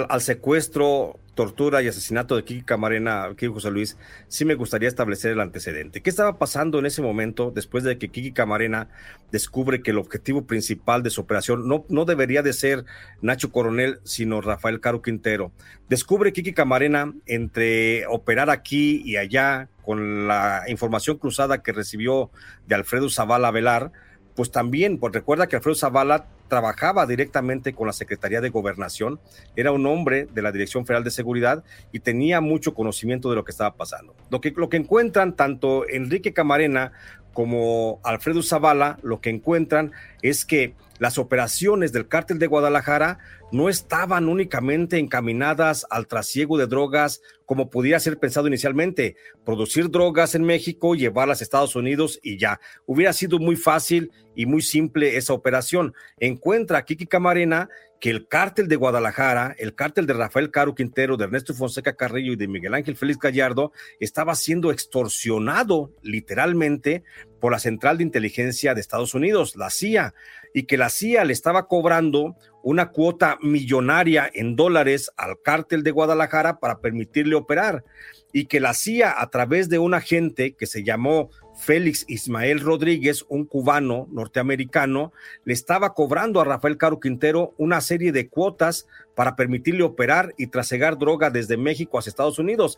[0.10, 5.32] al secuestro tortura y asesinato de Kiki Camarena, Kiki José Luis, sí me gustaría establecer
[5.32, 6.02] el antecedente.
[6.02, 8.88] ¿Qué estaba pasando en ese momento después de que Kiki Camarena
[9.32, 12.86] descubre que el objetivo principal de su operación no, no debería de ser
[13.22, 15.52] Nacho Coronel, sino Rafael Caro Quintero?
[15.90, 22.32] Descubre Kiki Camarena entre operar aquí y allá con la información cruzada que recibió
[22.66, 23.92] de Alfredo Zavala Velar,
[24.36, 29.20] pues también, pues recuerda que Alfredo Zavala trabajaba directamente con la Secretaría de Gobernación,
[29.56, 33.44] era un hombre de la Dirección Federal de Seguridad y tenía mucho conocimiento de lo
[33.44, 34.16] que estaba pasando.
[34.30, 36.92] Lo que, lo que encuentran tanto Enrique Camarena
[37.36, 43.20] como Alfredo Zavala, lo que encuentran es que las operaciones del cártel de Guadalajara
[43.52, 50.34] no estaban únicamente encaminadas al trasiego de drogas como pudiera ser pensado inicialmente, producir drogas
[50.34, 52.62] en México, llevarlas a Estados Unidos y ya.
[52.86, 55.94] Hubiera sido muy fácil y muy simple esa operación.
[56.20, 57.70] Encuentra Kiki Camarena
[58.06, 62.34] que el cártel de Guadalajara, el cártel de Rafael Caro Quintero, de Ernesto Fonseca Carrillo
[62.34, 67.04] y de Miguel Ángel Félix Gallardo estaba siendo extorsionado literalmente
[67.42, 70.14] por la Central de Inteligencia de Estados Unidos, la CIA,
[70.54, 75.90] y que la CIA le estaba cobrando una cuota millonaria en dólares al cártel de
[75.90, 77.84] Guadalajara para permitirle operar
[78.32, 83.26] y que la CIA a través de un agente que se llamó Félix Ismael Rodríguez,
[83.30, 85.14] un cubano norteamericano,
[85.46, 90.48] le estaba cobrando a Rafael Caro Quintero una serie de cuotas para permitirle operar y
[90.48, 92.78] trasegar droga desde México hacia Estados Unidos.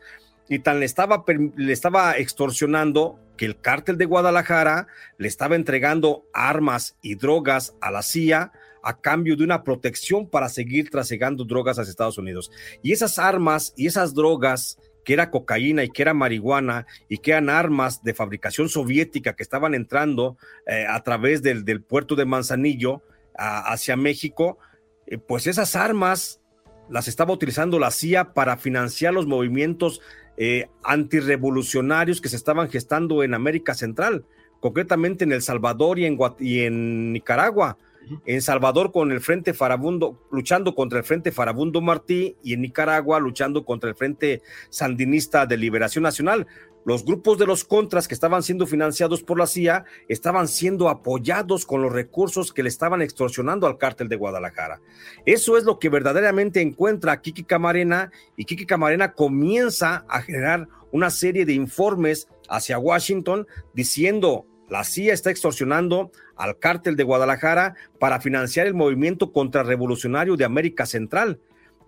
[0.49, 4.87] Y tan le estaba, le estaba extorsionando que el cártel de Guadalajara
[5.17, 8.51] le estaba entregando armas y drogas a la CIA
[8.83, 12.51] a cambio de una protección para seguir trasegando drogas hacia Estados Unidos.
[12.81, 17.31] Y esas armas y esas drogas que era cocaína y que era marihuana y que
[17.31, 23.01] eran armas de fabricación soviética que estaban entrando eh, a través del, puerto de Manzanillo
[23.33, 24.57] hacia México,
[25.05, 26.41] eh, pues esas armas
[26.89, 30.01] las estaba utilizando la CIA para financiar los movimientos
[30.35, 34.25] eh, antirrevolucionarios que se estaban gestando en América Central,
[34.59, 37.77] concretamente en El Salvador y en, y en Nicaragua
[38.25, 43.19] en Salvador con el Frente Farabundo, luchando contra el Frente Farabundo Martí y en Nicaragua
[43.19, 46.47] luchando contra el Frente Sandinista de Liberación Nacional.
[46.87, 51.65] Los grupos de los contras que estaban siendo financiados por la CIA estaban siendo apoyados
[51.65, 54.79] con los recursos que le estaban extorsionando al cártel de Guadalajara.
[55.25, 61.09] Eso es lo que verdaderamente encuentra Kiki Camarena y Kiki Camarena comienza a generar una
[61.09, 68.21] serie de informes hacia Washington diciendo la CIA está extorsionando al cártel de Guadalajara para
[68.21, 71.39] financiar el movimiento contrarrevolucionario de América Central.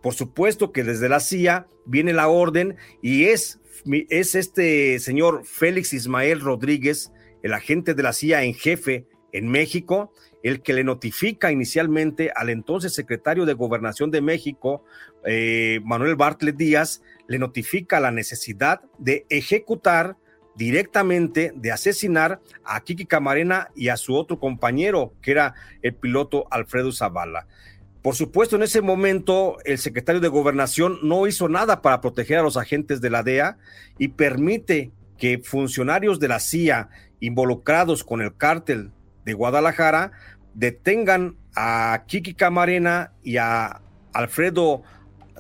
[0.02, 3.60] Por supuesto que desde la CIA viene la orden y es,
[4.10, 7.12] es este señor Félix Ismael Rodríguez,
[7.44, 12.50] el agente de la CIA en jefe en México, el que le notifica inicialmente al
[12.50, 14.84] entonces secretario de Gobernación de México,
[15.26, 20.18] eh, Manuel Bartlett Díaz, le notifica la necesidad de ejecutar
[20.60, 26.48] directamente de asesinar a Kiki Camarena y a su otro compañero, que era el piloto
[26.52, 27.48] Alfredo Zavala.
[28.02, 32.44] Por supuesto, en ese momento el secretario de Gobernación no hizo nada para proteger a
[32.44, 33.58] los agentes de la DEA
[33.98, 36.90] y permite que funcionarios de la CIA
[37.22, 38.92] involucrados con el cártel
[39.24, 40.12] de Guadalajara
[40.56, 44.84] detengan a Kiki Camarena y a Alfredo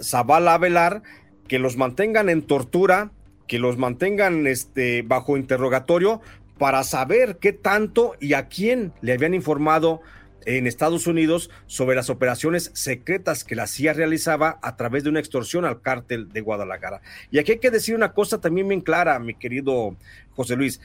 [0.01, 1.03] Zavala Avelar,
[1.49, 3.12] que los mantengan en tortura
[3.49, 6.21] que los mantengan este, bajo interrogatorio
[6.59, 10.01] para saber qué tanto y a quién le habían informado
[10.45, 15.19] en Estados Unidos sobre las operaciones secretas que la CIA realizaba a través de una
[15.19, 17.01] extorsión al cártel de Guadalajara.
[17.31, 19.97] Y aquí hay que decir una cosa también bien clara, mi querido
[20.35, 20.79] José Luis,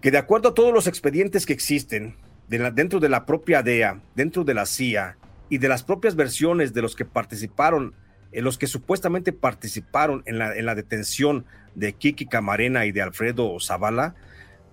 [0.00, 2.16] que de acuerdo a todos los expedientes que existen
[2.48, 5.18] dentro de la propia DEA, dentro de la CIA
[5.50, 7.94] y de las propias versiones de los que participaron
[8.36, 13.00] en los que supuestamente participaron en la, en la detención de Kiki Camarena y de
[13.00, 14.14] Alfredo Zavala,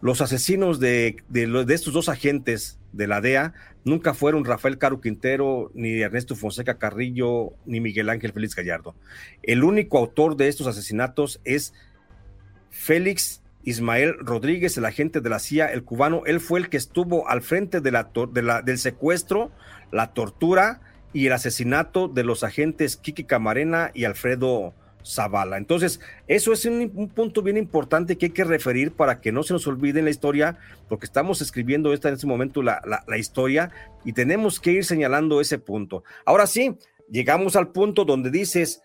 [0.01, 3.53] los asesinos de, de, de, estos dos agentes de la DEA
[3.85, 8.95] nunca fueron Rafael Caro Quintero, ni Ernesto Fonseca Carrillo, ni Miguel Ángel Félix Gallardo.
[9.43, 11.73] El único autor de estos asesinatos es
[12.69, 16.23] Félix Ismael Rodríguez, el agente de la CIA, el cubano.
[16.25, 19.53] Él fue el que estuvo al frente de la, de la, del secuestro,
[19.89, 20.81] la tortura
[21.13, 24.73] y el asesinato de los agentes Kiki Camarena y Alfredo
[25.05, 25.57] Zavala.
[25.57, 29.53] Entonces, eso es un, punto bien importante que hay que referir para que no se
[29.53, 30.57] nos olvide en la historia,
[30.89, 33.71] porque estamos escribiendo esta en este momento la, la historia
[34.03, 36.03] y tenemos que ir señalando ese punto.
[36.25, 36.77] Ahora sí,
[37.09, 38.81] llegamos al punto donde dices,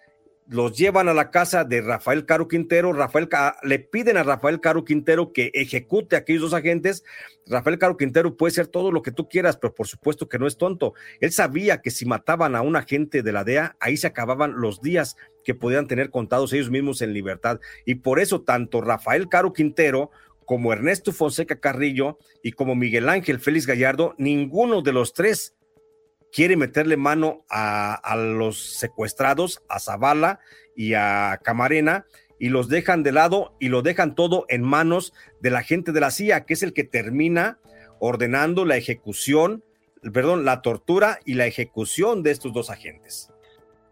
[0.49, 2.93] los llevan a la casa de Rafael Caro Quintero.
[2.93, 3.29] Rafael
[3.63, 7.05] le piden a Rafael Caro Quintero que ejecute a aquellos dos agentes.
[7.47, 10.47] Rafael Caro Quintero puede ser todo lo que tú quieras, pero por supuesto que no
[10.47, 10.95] es tonto.
[11.21, 14.81] Él sabía que si mataban a un agente de la DEA, ahí se acababan los
[14.81, 17.61] días que podían tener contados ellos mismos en libertad.
[17.85, 20.11] Y por eso tanto Rafael Caro Quintero
[20.47, 25.58] como Ernesto Fonseca Carrillo y como Miguel Ángel Félix Gallardo, ninguno de los tres
[26.39, 30.39] quiere meterle mano a, los secuestrados, a Zavala
[30.77, 32.07] y a Camarena,
[32.39, 35.99] y los dejan de lado y lo dejan todo en manos de la gente de
[35.99, 37.59] la CIA, que es el que termina
[37.99, 39.65] ordenando la ejecución,
[40.13, 43.33] perdón, la tortura y la ejecución de estos dos agentes.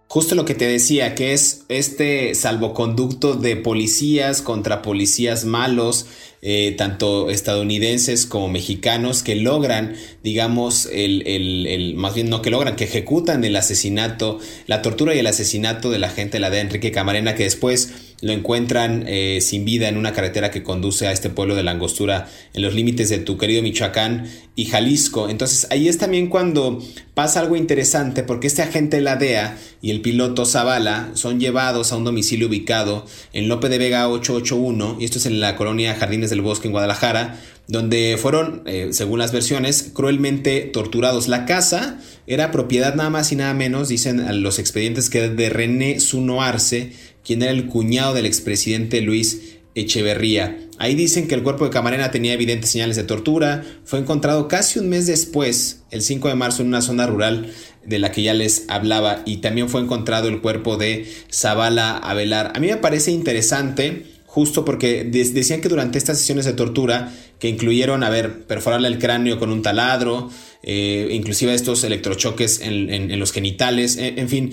[0.08, 6.06] Justo lo que te decía, que es este salvoconducto de policías contra policías malos,
[6.42, 12.50] eh, tanto estadounidenses como mexicanos, que logran, digamos, el, el, el, más bien no que
[12.50, 14.38] logran, que ejecutan el asesinato,
[14.68, 18.32] la tortura y el asesinato de la gente la de Enrique Camarena, que después lo
[18.32, 22.28] encuentran eh, sin vida en una carretera que conduce a este pueblo de la Angostura
[22.54, 25.28] en los límites de tu querido Michoacán y Jalisco.
[25.28, 26.82] Entonces ahí es también cuando
[27.14, 31.92] pasa algo interesante porque este agente de la DEA y el piloto Zavala son llevados
[31.92, 35.94] a un domicilio ubicado en Lope de Vega 881 y esto es en la colonia
[35.94, 37.38] Jardines del Bosque en Guadalajara
[37.68, 41.26] donde fueron, eh, según las versiones, cruelmente torturados.
[41.26, 45.98] La casa era propiedad nada más y nada menos, dicen los expedientes, que de René
[45.98, 46.92] Sunoarse,
[47.26, 50.58] quien era el cuñado del expresidente Luis Echeverría.
[50.78, 53.64] Ahí dicen que el cuerpo de Camarena tenía evidentes señales de tortura.
[53.84, 57.52] Fue encontrado casi un mes después, el 5 de marzo, en una zona rural
[57.84, 59.22] de la que ya les hablaba.
[59.26, 62.52] Y también fue encontrado el cuerpo de Zavala Avelar.
[62.54, 67.48] A mí me parece interesante, justo porque decían que durante estas sesiones de tortura, que
[67.48, 70.30] incluyeron, a ver, perforarle el cráneo con un taladro,
[70.62, 74.52] eh, inclusive estos electrochoques en, los genitales, en fin,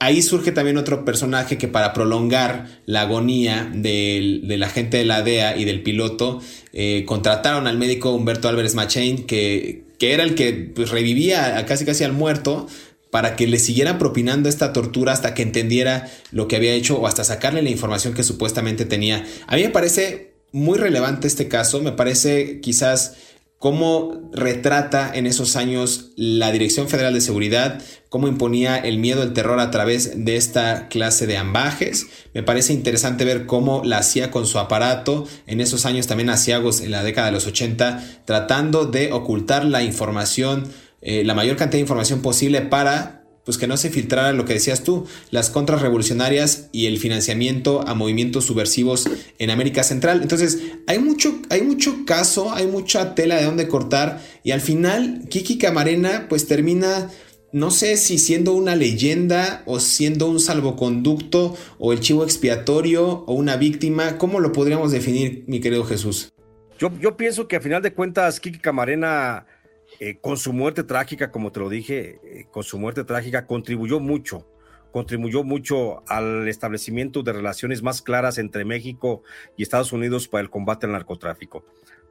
[0.00, 5.04] ahí surge también otro personaje que para prolongar la agonía del, de la gente de
[5.04, 6.40] la DEA y del piloto,
[6.72, 11.84] eh, contrataron al médico Humberto Álvarez Machain, que, que era el que pues, revivía casi
[11.84, 12.66] casi al muerto,
[13.14, 17.06] para que le siguieran propinando esta tortura hasta que entendiera lo que había hecho o
[17.06, 19.24] hasta sacarle la información que supuestamente tenía.
[19.46, 23.14] A mí me parece muy relevante este caso, me parece quizás
[23.64, 29.32] cómo retrata en esos años la Dirección Federal de Seguridad, cómo imponía el miedo, el
[29.32, 32.08] terror a través de esta clase de ambajes.
[32.34, 36.82] Me parece interesante ver cómo la hacía con su aparato en esos años también asiagos
[36.82, 40.68] en la década de los 80, tratando de ocultar la información,
[41.00, 44.54] eh, la mayor cantidad de información posible para pues que no se filtrara lo que
[44.54, 50.22] decías tú, las contras revolucionarias y el financiamiento a movimientos subversivos en América Central.
[50.22, 55.24] Entonces, hay mucho, hay mucho caso, hay mucha tela de dónde cortar y al final
[55.28, 57.10] Kiki Camarena pues termina
[57.52, 63.34] no sé si siendo una leyenda o siendo un salvoconducto o el chivo expiatorio o
[63.34, 66.32] una víctima, ¿cómo lo podríamos definir, mi querido Jesús?
[66.80, 69.46] Yo, yo pienso que a final de cuentas Kiki Camarena
[70.00, 74.00] eh, con su muerte trágica, como te lo dije, eh, con su muerte trágica contribuyó
[74.00, 74.46] mucho,
[74.90, 79.22] contribuyó mucho al establecimiento de relaciones más claras entre México
[79.56, 81.64] y Estados Unidos para el combate al narcotráfico.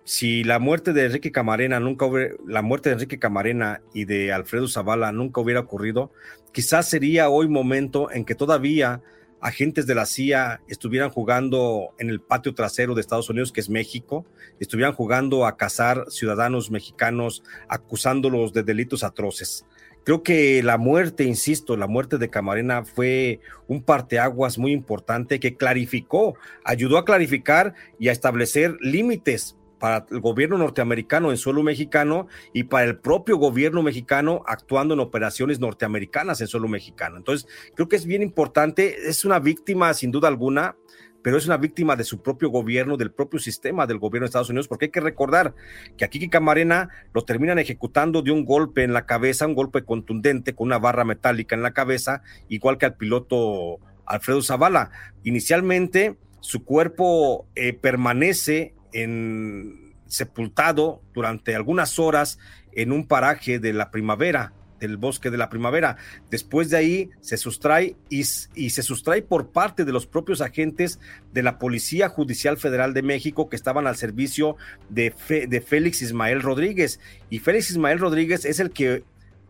[0.06, 2.06] Si la muerte de Enrique Camarena nunca
[2.46, 6.12] la muerte de Enrique Camarena y de Alfredo Zavala nunca hubiera ocurrido,
[6.52, 9.02] quizás sería hoy momento en que todavía
[9.44, 13.70] agentes de la CIA estuvieran jugando en el patio trasero de Estados Unidos, que es
[13.70, 14.26] México,
[14.60, 19.66] estuvieran jugando a cazar ciudadanos mexicanos, acusándolos de delitos atroces.
[20.06, 25.56] Creo que la muerte, insisto, la muerte de Camarena fue un parteaguas muy importante que
[25.56, 32.28] clarificó, ayudó a clarificar y a establecer límites para el gobierno norteamericano en suelo mexicano
[32.54, 37.18] y para el propio gobierno mexicano actuando en operaciones norteamericanas en suelo mexicano.
[37.18, 40.78] Entonces, creo que es bien importante, es una víctima sin duda alguna,
[41.22, 44.50] pero es una víctima de su propio gobierno, del propio sistema del gobierno de Estados
[44.50, 45.54] Unidos, porque hay que recordar
[45.98, 50.56] que aquí Camarena lo terminan ejecutando de un golpe en la cabeza, un golpe contundente
[50.56, 54.92] con una barra metálica en la cabeza, igual que al piloto Alfredo Zavala.
[55.26, 62.40] Inicialmente, su cuerpo eh, permanece en, sepultado durante algunas horas
[62.72, 65.98] en un paraje de la primavera, del bosque de la primavera.
[66.30, 71.00] Después de ahí se sustrae y, se sustrae por parte de los propios agentes
[71.34, 74.56] de la Policía Judicial Federal de México que estaban al servicio
[74.90, 75.14] de,
[75.48, 77.00] de Félix Ismael Rodríguez.
[77.30, 79.04] Y Félix Ismael Rodríguez es el que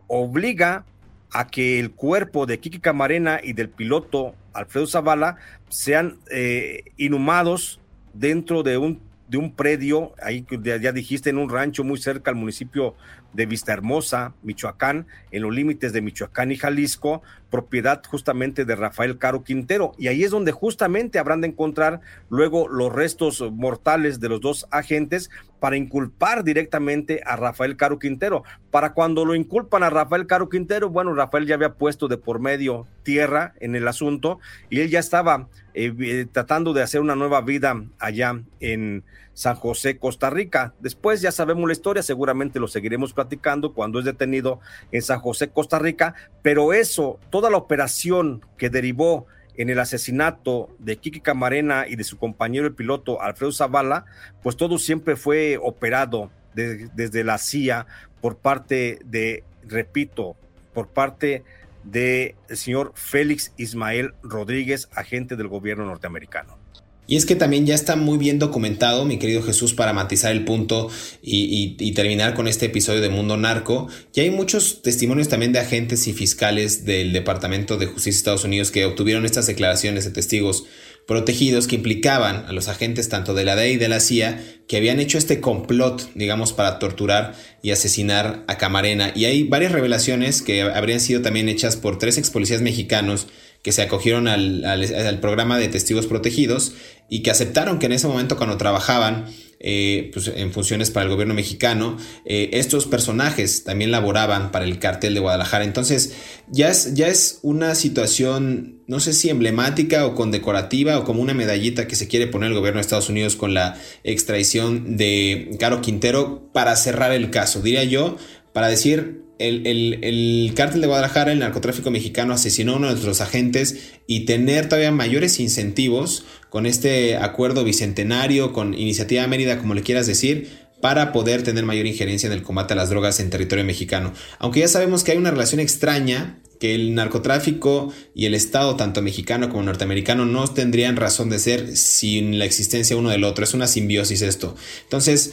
[0.06, 0.86] obliga
[1.32, 5.36] a que el cuerpo de Kiki Camarena y del piloto Alfredo Zavala
[5.68, 7.80] sean eh, inhumados
[8.12, 12.36] dentro de un, de un predio, ahí ya dijiste, en un rancho muy cerca al
[12.36, 12.94] municipio
[13.34, 19.18] de Vista Hermosa, Michoacán, en los límites de Michoacán y Jalisco, propiedad justamente de Rafael
[19.18, 19.92] Caro Quintero.
[19.98, 24.66] Y ahí es donde justamente habrán de encontrar luego los restos mortales de los dos
[24.70, 25.30] agentes
[25.60, 28.44] para inculpar directamente a Rafael Caro Quintero.
[28.70, 32.38] Para cuando lo inculpan a Rafael Caro Quintero, bueno, Rafael ya había puesto de por
[32.38, 37.14] medio tierra en el asunto y él ya estaba eh, eh, tratando de hacer una
[37.14, 39.04] nueva vida allá en
[39.34, 40.72] San José, Costa Rica.
[40.80, 44.60] Después ya sabemos la historia, seguramente lo seguiremos platicando cuando es detenido
[44.92, 49.26] en San José, Costa Rica, pero eso, toda la operación que derivó
[49.56, 54.06] en el asesinato de Kiki Camarena y de su compañero el piloto Alfredo Zavala,
[54.42, 57.86] pues todo siempre fue operado desde la CIA
[58.20, 60.36] por parte de, repito,
[60.72, 61.44] por parte
[61.82, 66.63] del señor Félix Ismael Rodríguez, agente del gobierno norteamericano.
[67.06, 70.44] Y es que también ya está muy bien documentado, mi querido Jesús, para matizar el
[70.44, 70.90] punto
[71.22, 73.88] y, terminar con este episodio de Mundo Narco.
[74.14, 78.44] Y hay muchos testimonios también de agentes y fiscales del Departamento de Justicia de Estados
[78.44, 80.64] Unidos que obtuvieron estas declaraciones de testigos
[81.06, 84.78] protegidos que implicaban a los agentes tanto de la DEA y de la CIA que
[84.78, 89.12] habían hecho este complot, digamos, para torturar y asesinar a Camarena.
[89.14, 93.26] Y hay varias revelaciones que habrían sido también hechas por tres ex policías mexicanos
[93.64, 96.74] que se acogieron al, programa de testigos protegidos
[97.08, 99.24] y que aceptaron que en ese momento cuando trabajaban
[99.58, 101.96] eh, pues, en funciones para el gobierno mexicano,
[102.26, 105.64] eh, estos personajes también laboraban para el cartel de Guadalajara.
[105.64, 106.12] Entonces
[106.48, 111.32] ya es, ya es una situación, no sé si emblemática o condecorativa o como una
[111.32, 115.80] medallita que se quiere poner el gobierno de Estados Unidos con la extradición de Caro
[115.80, 118.18] Quintero para cerrar el caso, diría yo,
[118.52, 123.92] para decir el, cártel de Guadalajara, el narcotráfico mexicano, asesinó a uno de nuestros agentes
[124.06, 130.06] y tener todavía mayores incentivos con este acuerdo bicentenario, con Iniciativa Mérida, como le quieras
[130.06, 134.12] decir, para poder tener mayor injerencia en el combate a las drogas en territorio mexicano.
[134.38, 139.02] Aunque ya sabemos que hay una relación extraña, que el narcotráfico y el Estado, tanto
[139.02, 143.44] mexicano como norteamericano, no tendrían razón de ser sin la existencia uno del otro.
[143.44, 144.56] Es una simbiosis esto.
[144.82, 145.32] Entonces,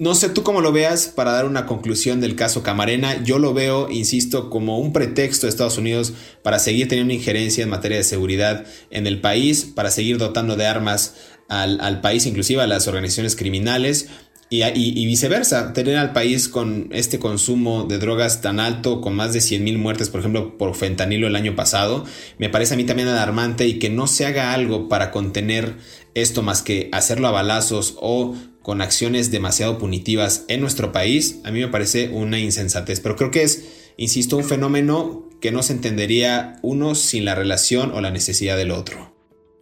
[0.00, 3.22] no sé tú cómo lo veas para dar una conclusión del caso Camarena.
[3.22, 7.68] Yo lo veo, insisto, como un pretexto de Estados Unidos para seguir teniendo injerencia en
[7.68, 11.16] materia de seguridad en el país, para seguir dotando de armas
[11.48, 14.08] al, país, inclusive a las organizaciones criminales.
[14.48, 19.42] Y, viceversa, tener al país con este consumo de drogas tan alto, con más de
[19.42, 22.06] 100 mil muertes, por ejemplo, por fentanilo el año pasado,
[22.38, 25.76] me parece a mí también alarmante y que no se haga algo para contener
[26.14, 31.50] esto más que hacerlo a balazos o con acciones demasiado punitivas en nuestro país, a
[31.50, 33.00] mí me parece una insensatez.
[33.00, 37.92] Pero creo que es, insisto, un fenómeno que no se entendería uno sin la relación
[37.92, 39.14] o la necesidad del otro.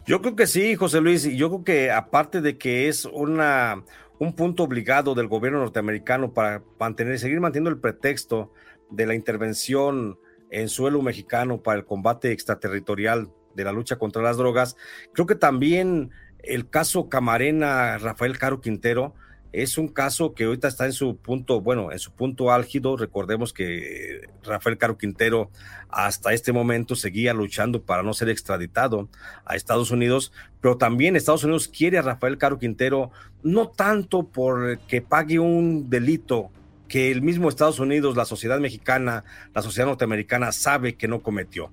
[0.07, 3.85] Yo creo que sí, José Luis, yo creo que aparte de que es una,
[4.19, 8.53] un punto obligado del gobierno norteamericano para mantener, seguir manteniendo el pretexto
[8.91, 10.19] de la intervención
[10.51, 14.77] en suelo mexicano para el combate extraterritorial de la lucha contra las drogas,
[15.13, 16.11] creo que también
[16.49, 19.15] el caso Camarena Rafael Caro Quintero
[19.53, 22.97] es un caso que ahorita está en su punto, bueno, en su punto álgido.
[22.97, 25.51] Recordemos que Rafael Caro Quintero
[25.89, 29.09] hasta este momento seguía luchando para no ser extraditado
[29.47, 33.11] a Estados Unidos, pero también Estados Unidos quiere a Rafael Caro Quintero
[33.43, 36.51] no tanto por que pague un delito
[36.89, 39.25] que el mismo Estados Unidos, la sociedad mexicana,
[39.55, 41.71] la sociedad norteamericana sabe que no cometió.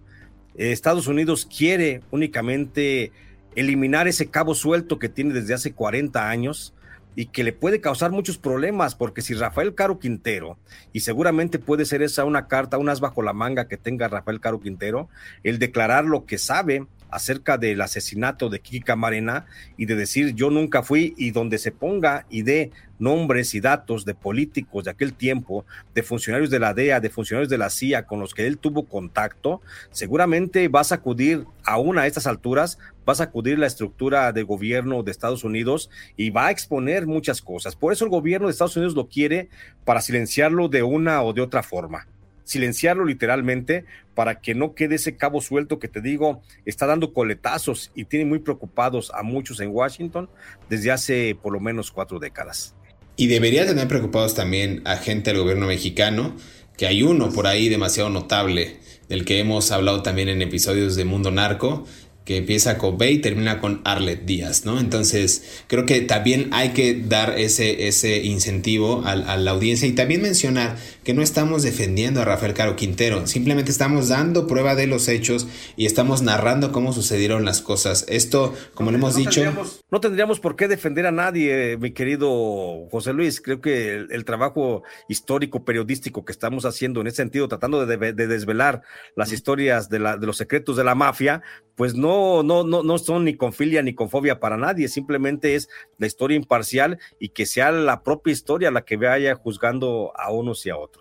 [0.56, 3.12] Estados Unidos quiere únicamente
[3.56, 6.74] eliminar ese cabo suelto que tiene desde hace 40 años
[7.16, 10.58] y que le puede causar muchos problemas, porque si Rafael Caro Quintero,
[10.92, 14.60] y seguramente puede ser esa una carta, unas bajo la manga que tenga Rafael Caro
[14.60, 15.08] Quintero,
[15.44, 19.46] el declarar lo que sabe acerca del asesinato de Kiki Camarena
[19.78, 24.06] y de decir yo nunca fui y donde se ponga y dé nombres y datos
[24.06, 28.06] de políticos de aquel tiempo, de funcionarios de la DEA, de funcionarios de la CIA
[28.06, 32.78] con los que él tuvo contacto, seguramente va a sacudir aún a estas alturas,
[33.08, 37.42] va a sacudir la estructura de gobierno de Estados Unidos y va a exponer muchas
[37.42, 37.76] cosas.
[37.76, 39.50] Por eso el gobierno de Estados Unidos lo quiere
[39.84, 42.08] para silenciarlo de una o de otra forma
[42.46, 47.92] silenciarlo literalmente para que no quede ese cabo suelto que te digo, está dando coletazos
[47.94, 50.30] y tiene muy preocupados a muchos en Washington
[50.70, 52.76] desde hace por lo menos cuatro décadas.
[53.18, 56.36] Y debería tener preocupados también a gente del gobierno mexicano,
[56.78, 61.06] que hay uno por ahí demasiado notable, del que hemos hablado también en episodios de
[61.06, 61.86] Mundo Narco,
[62.26, 64.80] que empieza con B y termina con Arlet Díaz, ¿no?
[64.80, 69.92] Entonces, creo que también hay que dar ese, ese incentivo a, a, la audiencia y
[69.92, 70.76] también mencionar
[71.06, 75.48] que no estamos defendiendo a Rafael Caro Quintero, simplemente estamos dando prueba de los hechos
[75.78, 78.06] y estamos narrando cómo sucedieron las cosas.
[78.10, 79.42] Esto, como no, lo hemos no dicho...
[79.42, 83.40] Tendríamos, no tendríamos por qué defender a nadie, mi querido José Luis.
[83.40, 87.98] Creo que el, el trabajo histórico, periodístico que estamos haciendo en ese sentido, tratando de,
[88.12, 88.82] de desvelar
[89.16, 91.44] las historias de, la, de los secretos de la mafia,
[91.76, 95.56] pues no, no, no, no son ni con filia ni con fobia para nadie, simplemente
[95.56, 100.32] es la historia imparcial y que sea la propia historia la que vaya juzgando a
[100.32, 100.95] unos y a otros.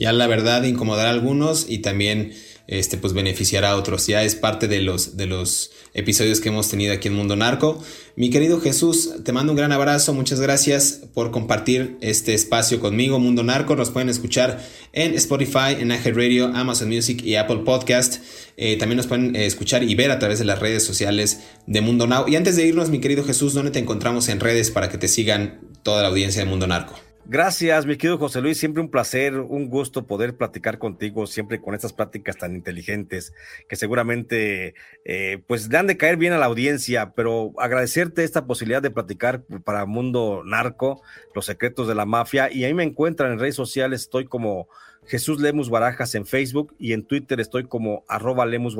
[0.00, 2.32] Ya la verdad incomodará a algunos y también
[2.70, 4.06] este, pues beneficiará a otros.
[4.06, 7.82] Ya es parte de los, de los episodios que hemos tenido aquí en Mundo Narco.
[8.16, 10.14] Mi querido Jesús, te mando un gran abrazo.
[10.14, 13.76] Muchas gracias por compartir este espacio conmigo, Mundo Narco.
[13.76, 18.22] Nos pueden escuchar en Spotify, en Aje Radio, Amazon Music y Apple Podcast.
[18.56, 21.80] Eh, también nos pueden eh, escuchar y ver a través de las redes sociales de
[21.80, 22.28] Mundo Now.
[22.28, 25.08] Y antes de irnos, mi querido Jesús, ¿dónde te encontramos en redes para que te
[25.08, 27.09] sigan toda la audiencia de Mundo Narco?
[27.32, 28.58] Gracias, mi querido José Luis.
[28.58, 33.32] Siempre un placer, un gusto poder platicar contigo, siempre con estas pláticas tan inteligentes
[33.68, 34.74] que seguramente
[35.04, 39.44] eh, pues han de caer bien a la audiencia, pero agradecerte esta posibilidad de platicar
[39.62, 41.02] para Mundo Narco,
[41.32, 42.52] los secretos de la mafia.
[42.52, 44.66] Y ahí me encuentran en redes sociales, estoy como
[45.06, 48.76] Jesús Lemus Barajas en Facebook y en Twitter estoy como arroba Lemus.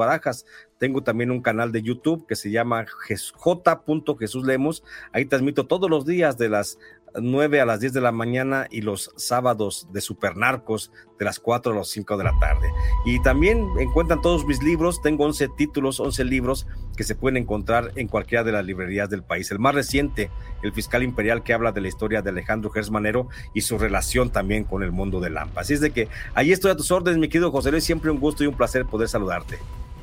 [0.78, 3.82] Tengo también un canal de YouTube que se llama J.
[4.18, 4.82] Jesús Lemus.
[5.12, 6.78] Ahí transmito todos los días de las
[7.18, 11.72] 9 a las 10 de la mañana y los sábados de Supernarcos de las 4
[11.72, 12.68] a las 5 de la tarde.
[13.04, 17.92] Y también encuentran todos mis libros, tengo 11 títulos, 11 libros que se pueden encontrar
[17.96, 19.50] en cualquiera de las librerías del país.
[19.50, 20.30] El más reciente,
[20.62, 24.64] El Fiscal Imperial, que habla de la historia de Alejandro Gersmanero y su relación también
[24.64, 25.62] con el mundo del Lampa.
[25.62, 28.20] Así es de que ahí estoy a tus órdenes, mi querido José Luis, siempre un
[28.20, 29.58] gusto y un placer poder saludarte.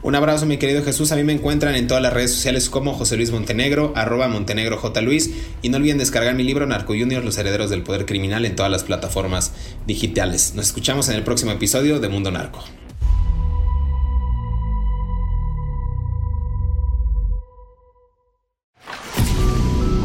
[0.08, 1.12] Un abrazo, mi querido Jesús.
[1.12, 4.78] A mí me encuentran en todas las redes sociales como José Luis Montenegro, arroba Montenegro
[4.78, 5.01] J.
[5.01, 5.32] Luis.
[5.62, 8.72] Y no olviden descargar mi libro Narco Junior, Los Herederos del Poder Criminal en todas
[8.72, 9.51] las plataformas
[9.86, 10.53] digitales.
[10.55, 12.64] Nos escuchamos en el próximo episodio de Mundo Narco.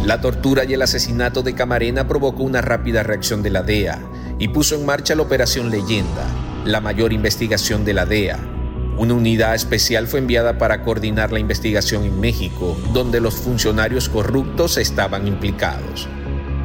[0.05, 4.03] La tortura y el asesinato de Camarena provocó una rápida reacción de la DEA
[4.41, 6.27] y puso en marcha la Operación Leyenda,
[6.65, 8.52] la mayor investigación de la DEA
[8.97, 14.77] una unidad especial fue enviada para coordinar la investigación en México, donde los funcionarios corruptos
[14.77, 16.09] estaban implicados.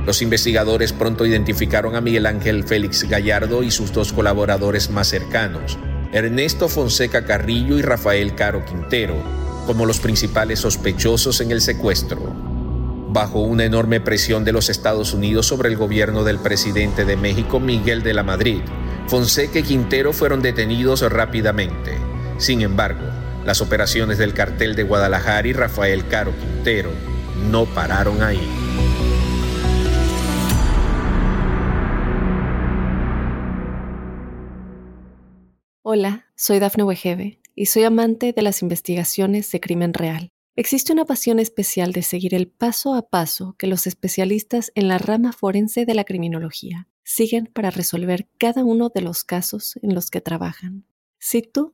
[0.06, 5.78] Los investigadores pronto identificaron a Miguel Ángel Félix Gallardo y sus dos colaboradores más cercanos,
[6.12, 9.16] Ernesto Fonseca Carrillo y Rafael Caro Quintero,
[9.66, 12.22] como los principales sospechosos en el secuestro.
[13.10, 17.60] Bajo una enorme presión de los Estados Unidos sobre el gobierno del presidente de México,
[17.60, 18.62] Miguel de la Madrid,
[19.08, 22.07] Fonseca y Quintero fueron detenidos rápidamente.
[22.38, 23.02] Sin embargo,
[23.46, 26.92] las operaciones del cartel de Guadalajara y Rafael Caro Quintero
[27.50, 28.40] no pararon ahí.
[35.82, 40.30] Hola, soy Dafne Wegebe y soy amante de las investigaciones de crimen real.
[40.56, 45.00] Existe una pasión especial de seguir el paso a paso que los especialistas en la
[45.00, 50.12] rama forense de la criminología siguen para resolver cada uno de los casos en los
[50.12, 50.86] que trabajan.
[51.20, 51.74] Si tú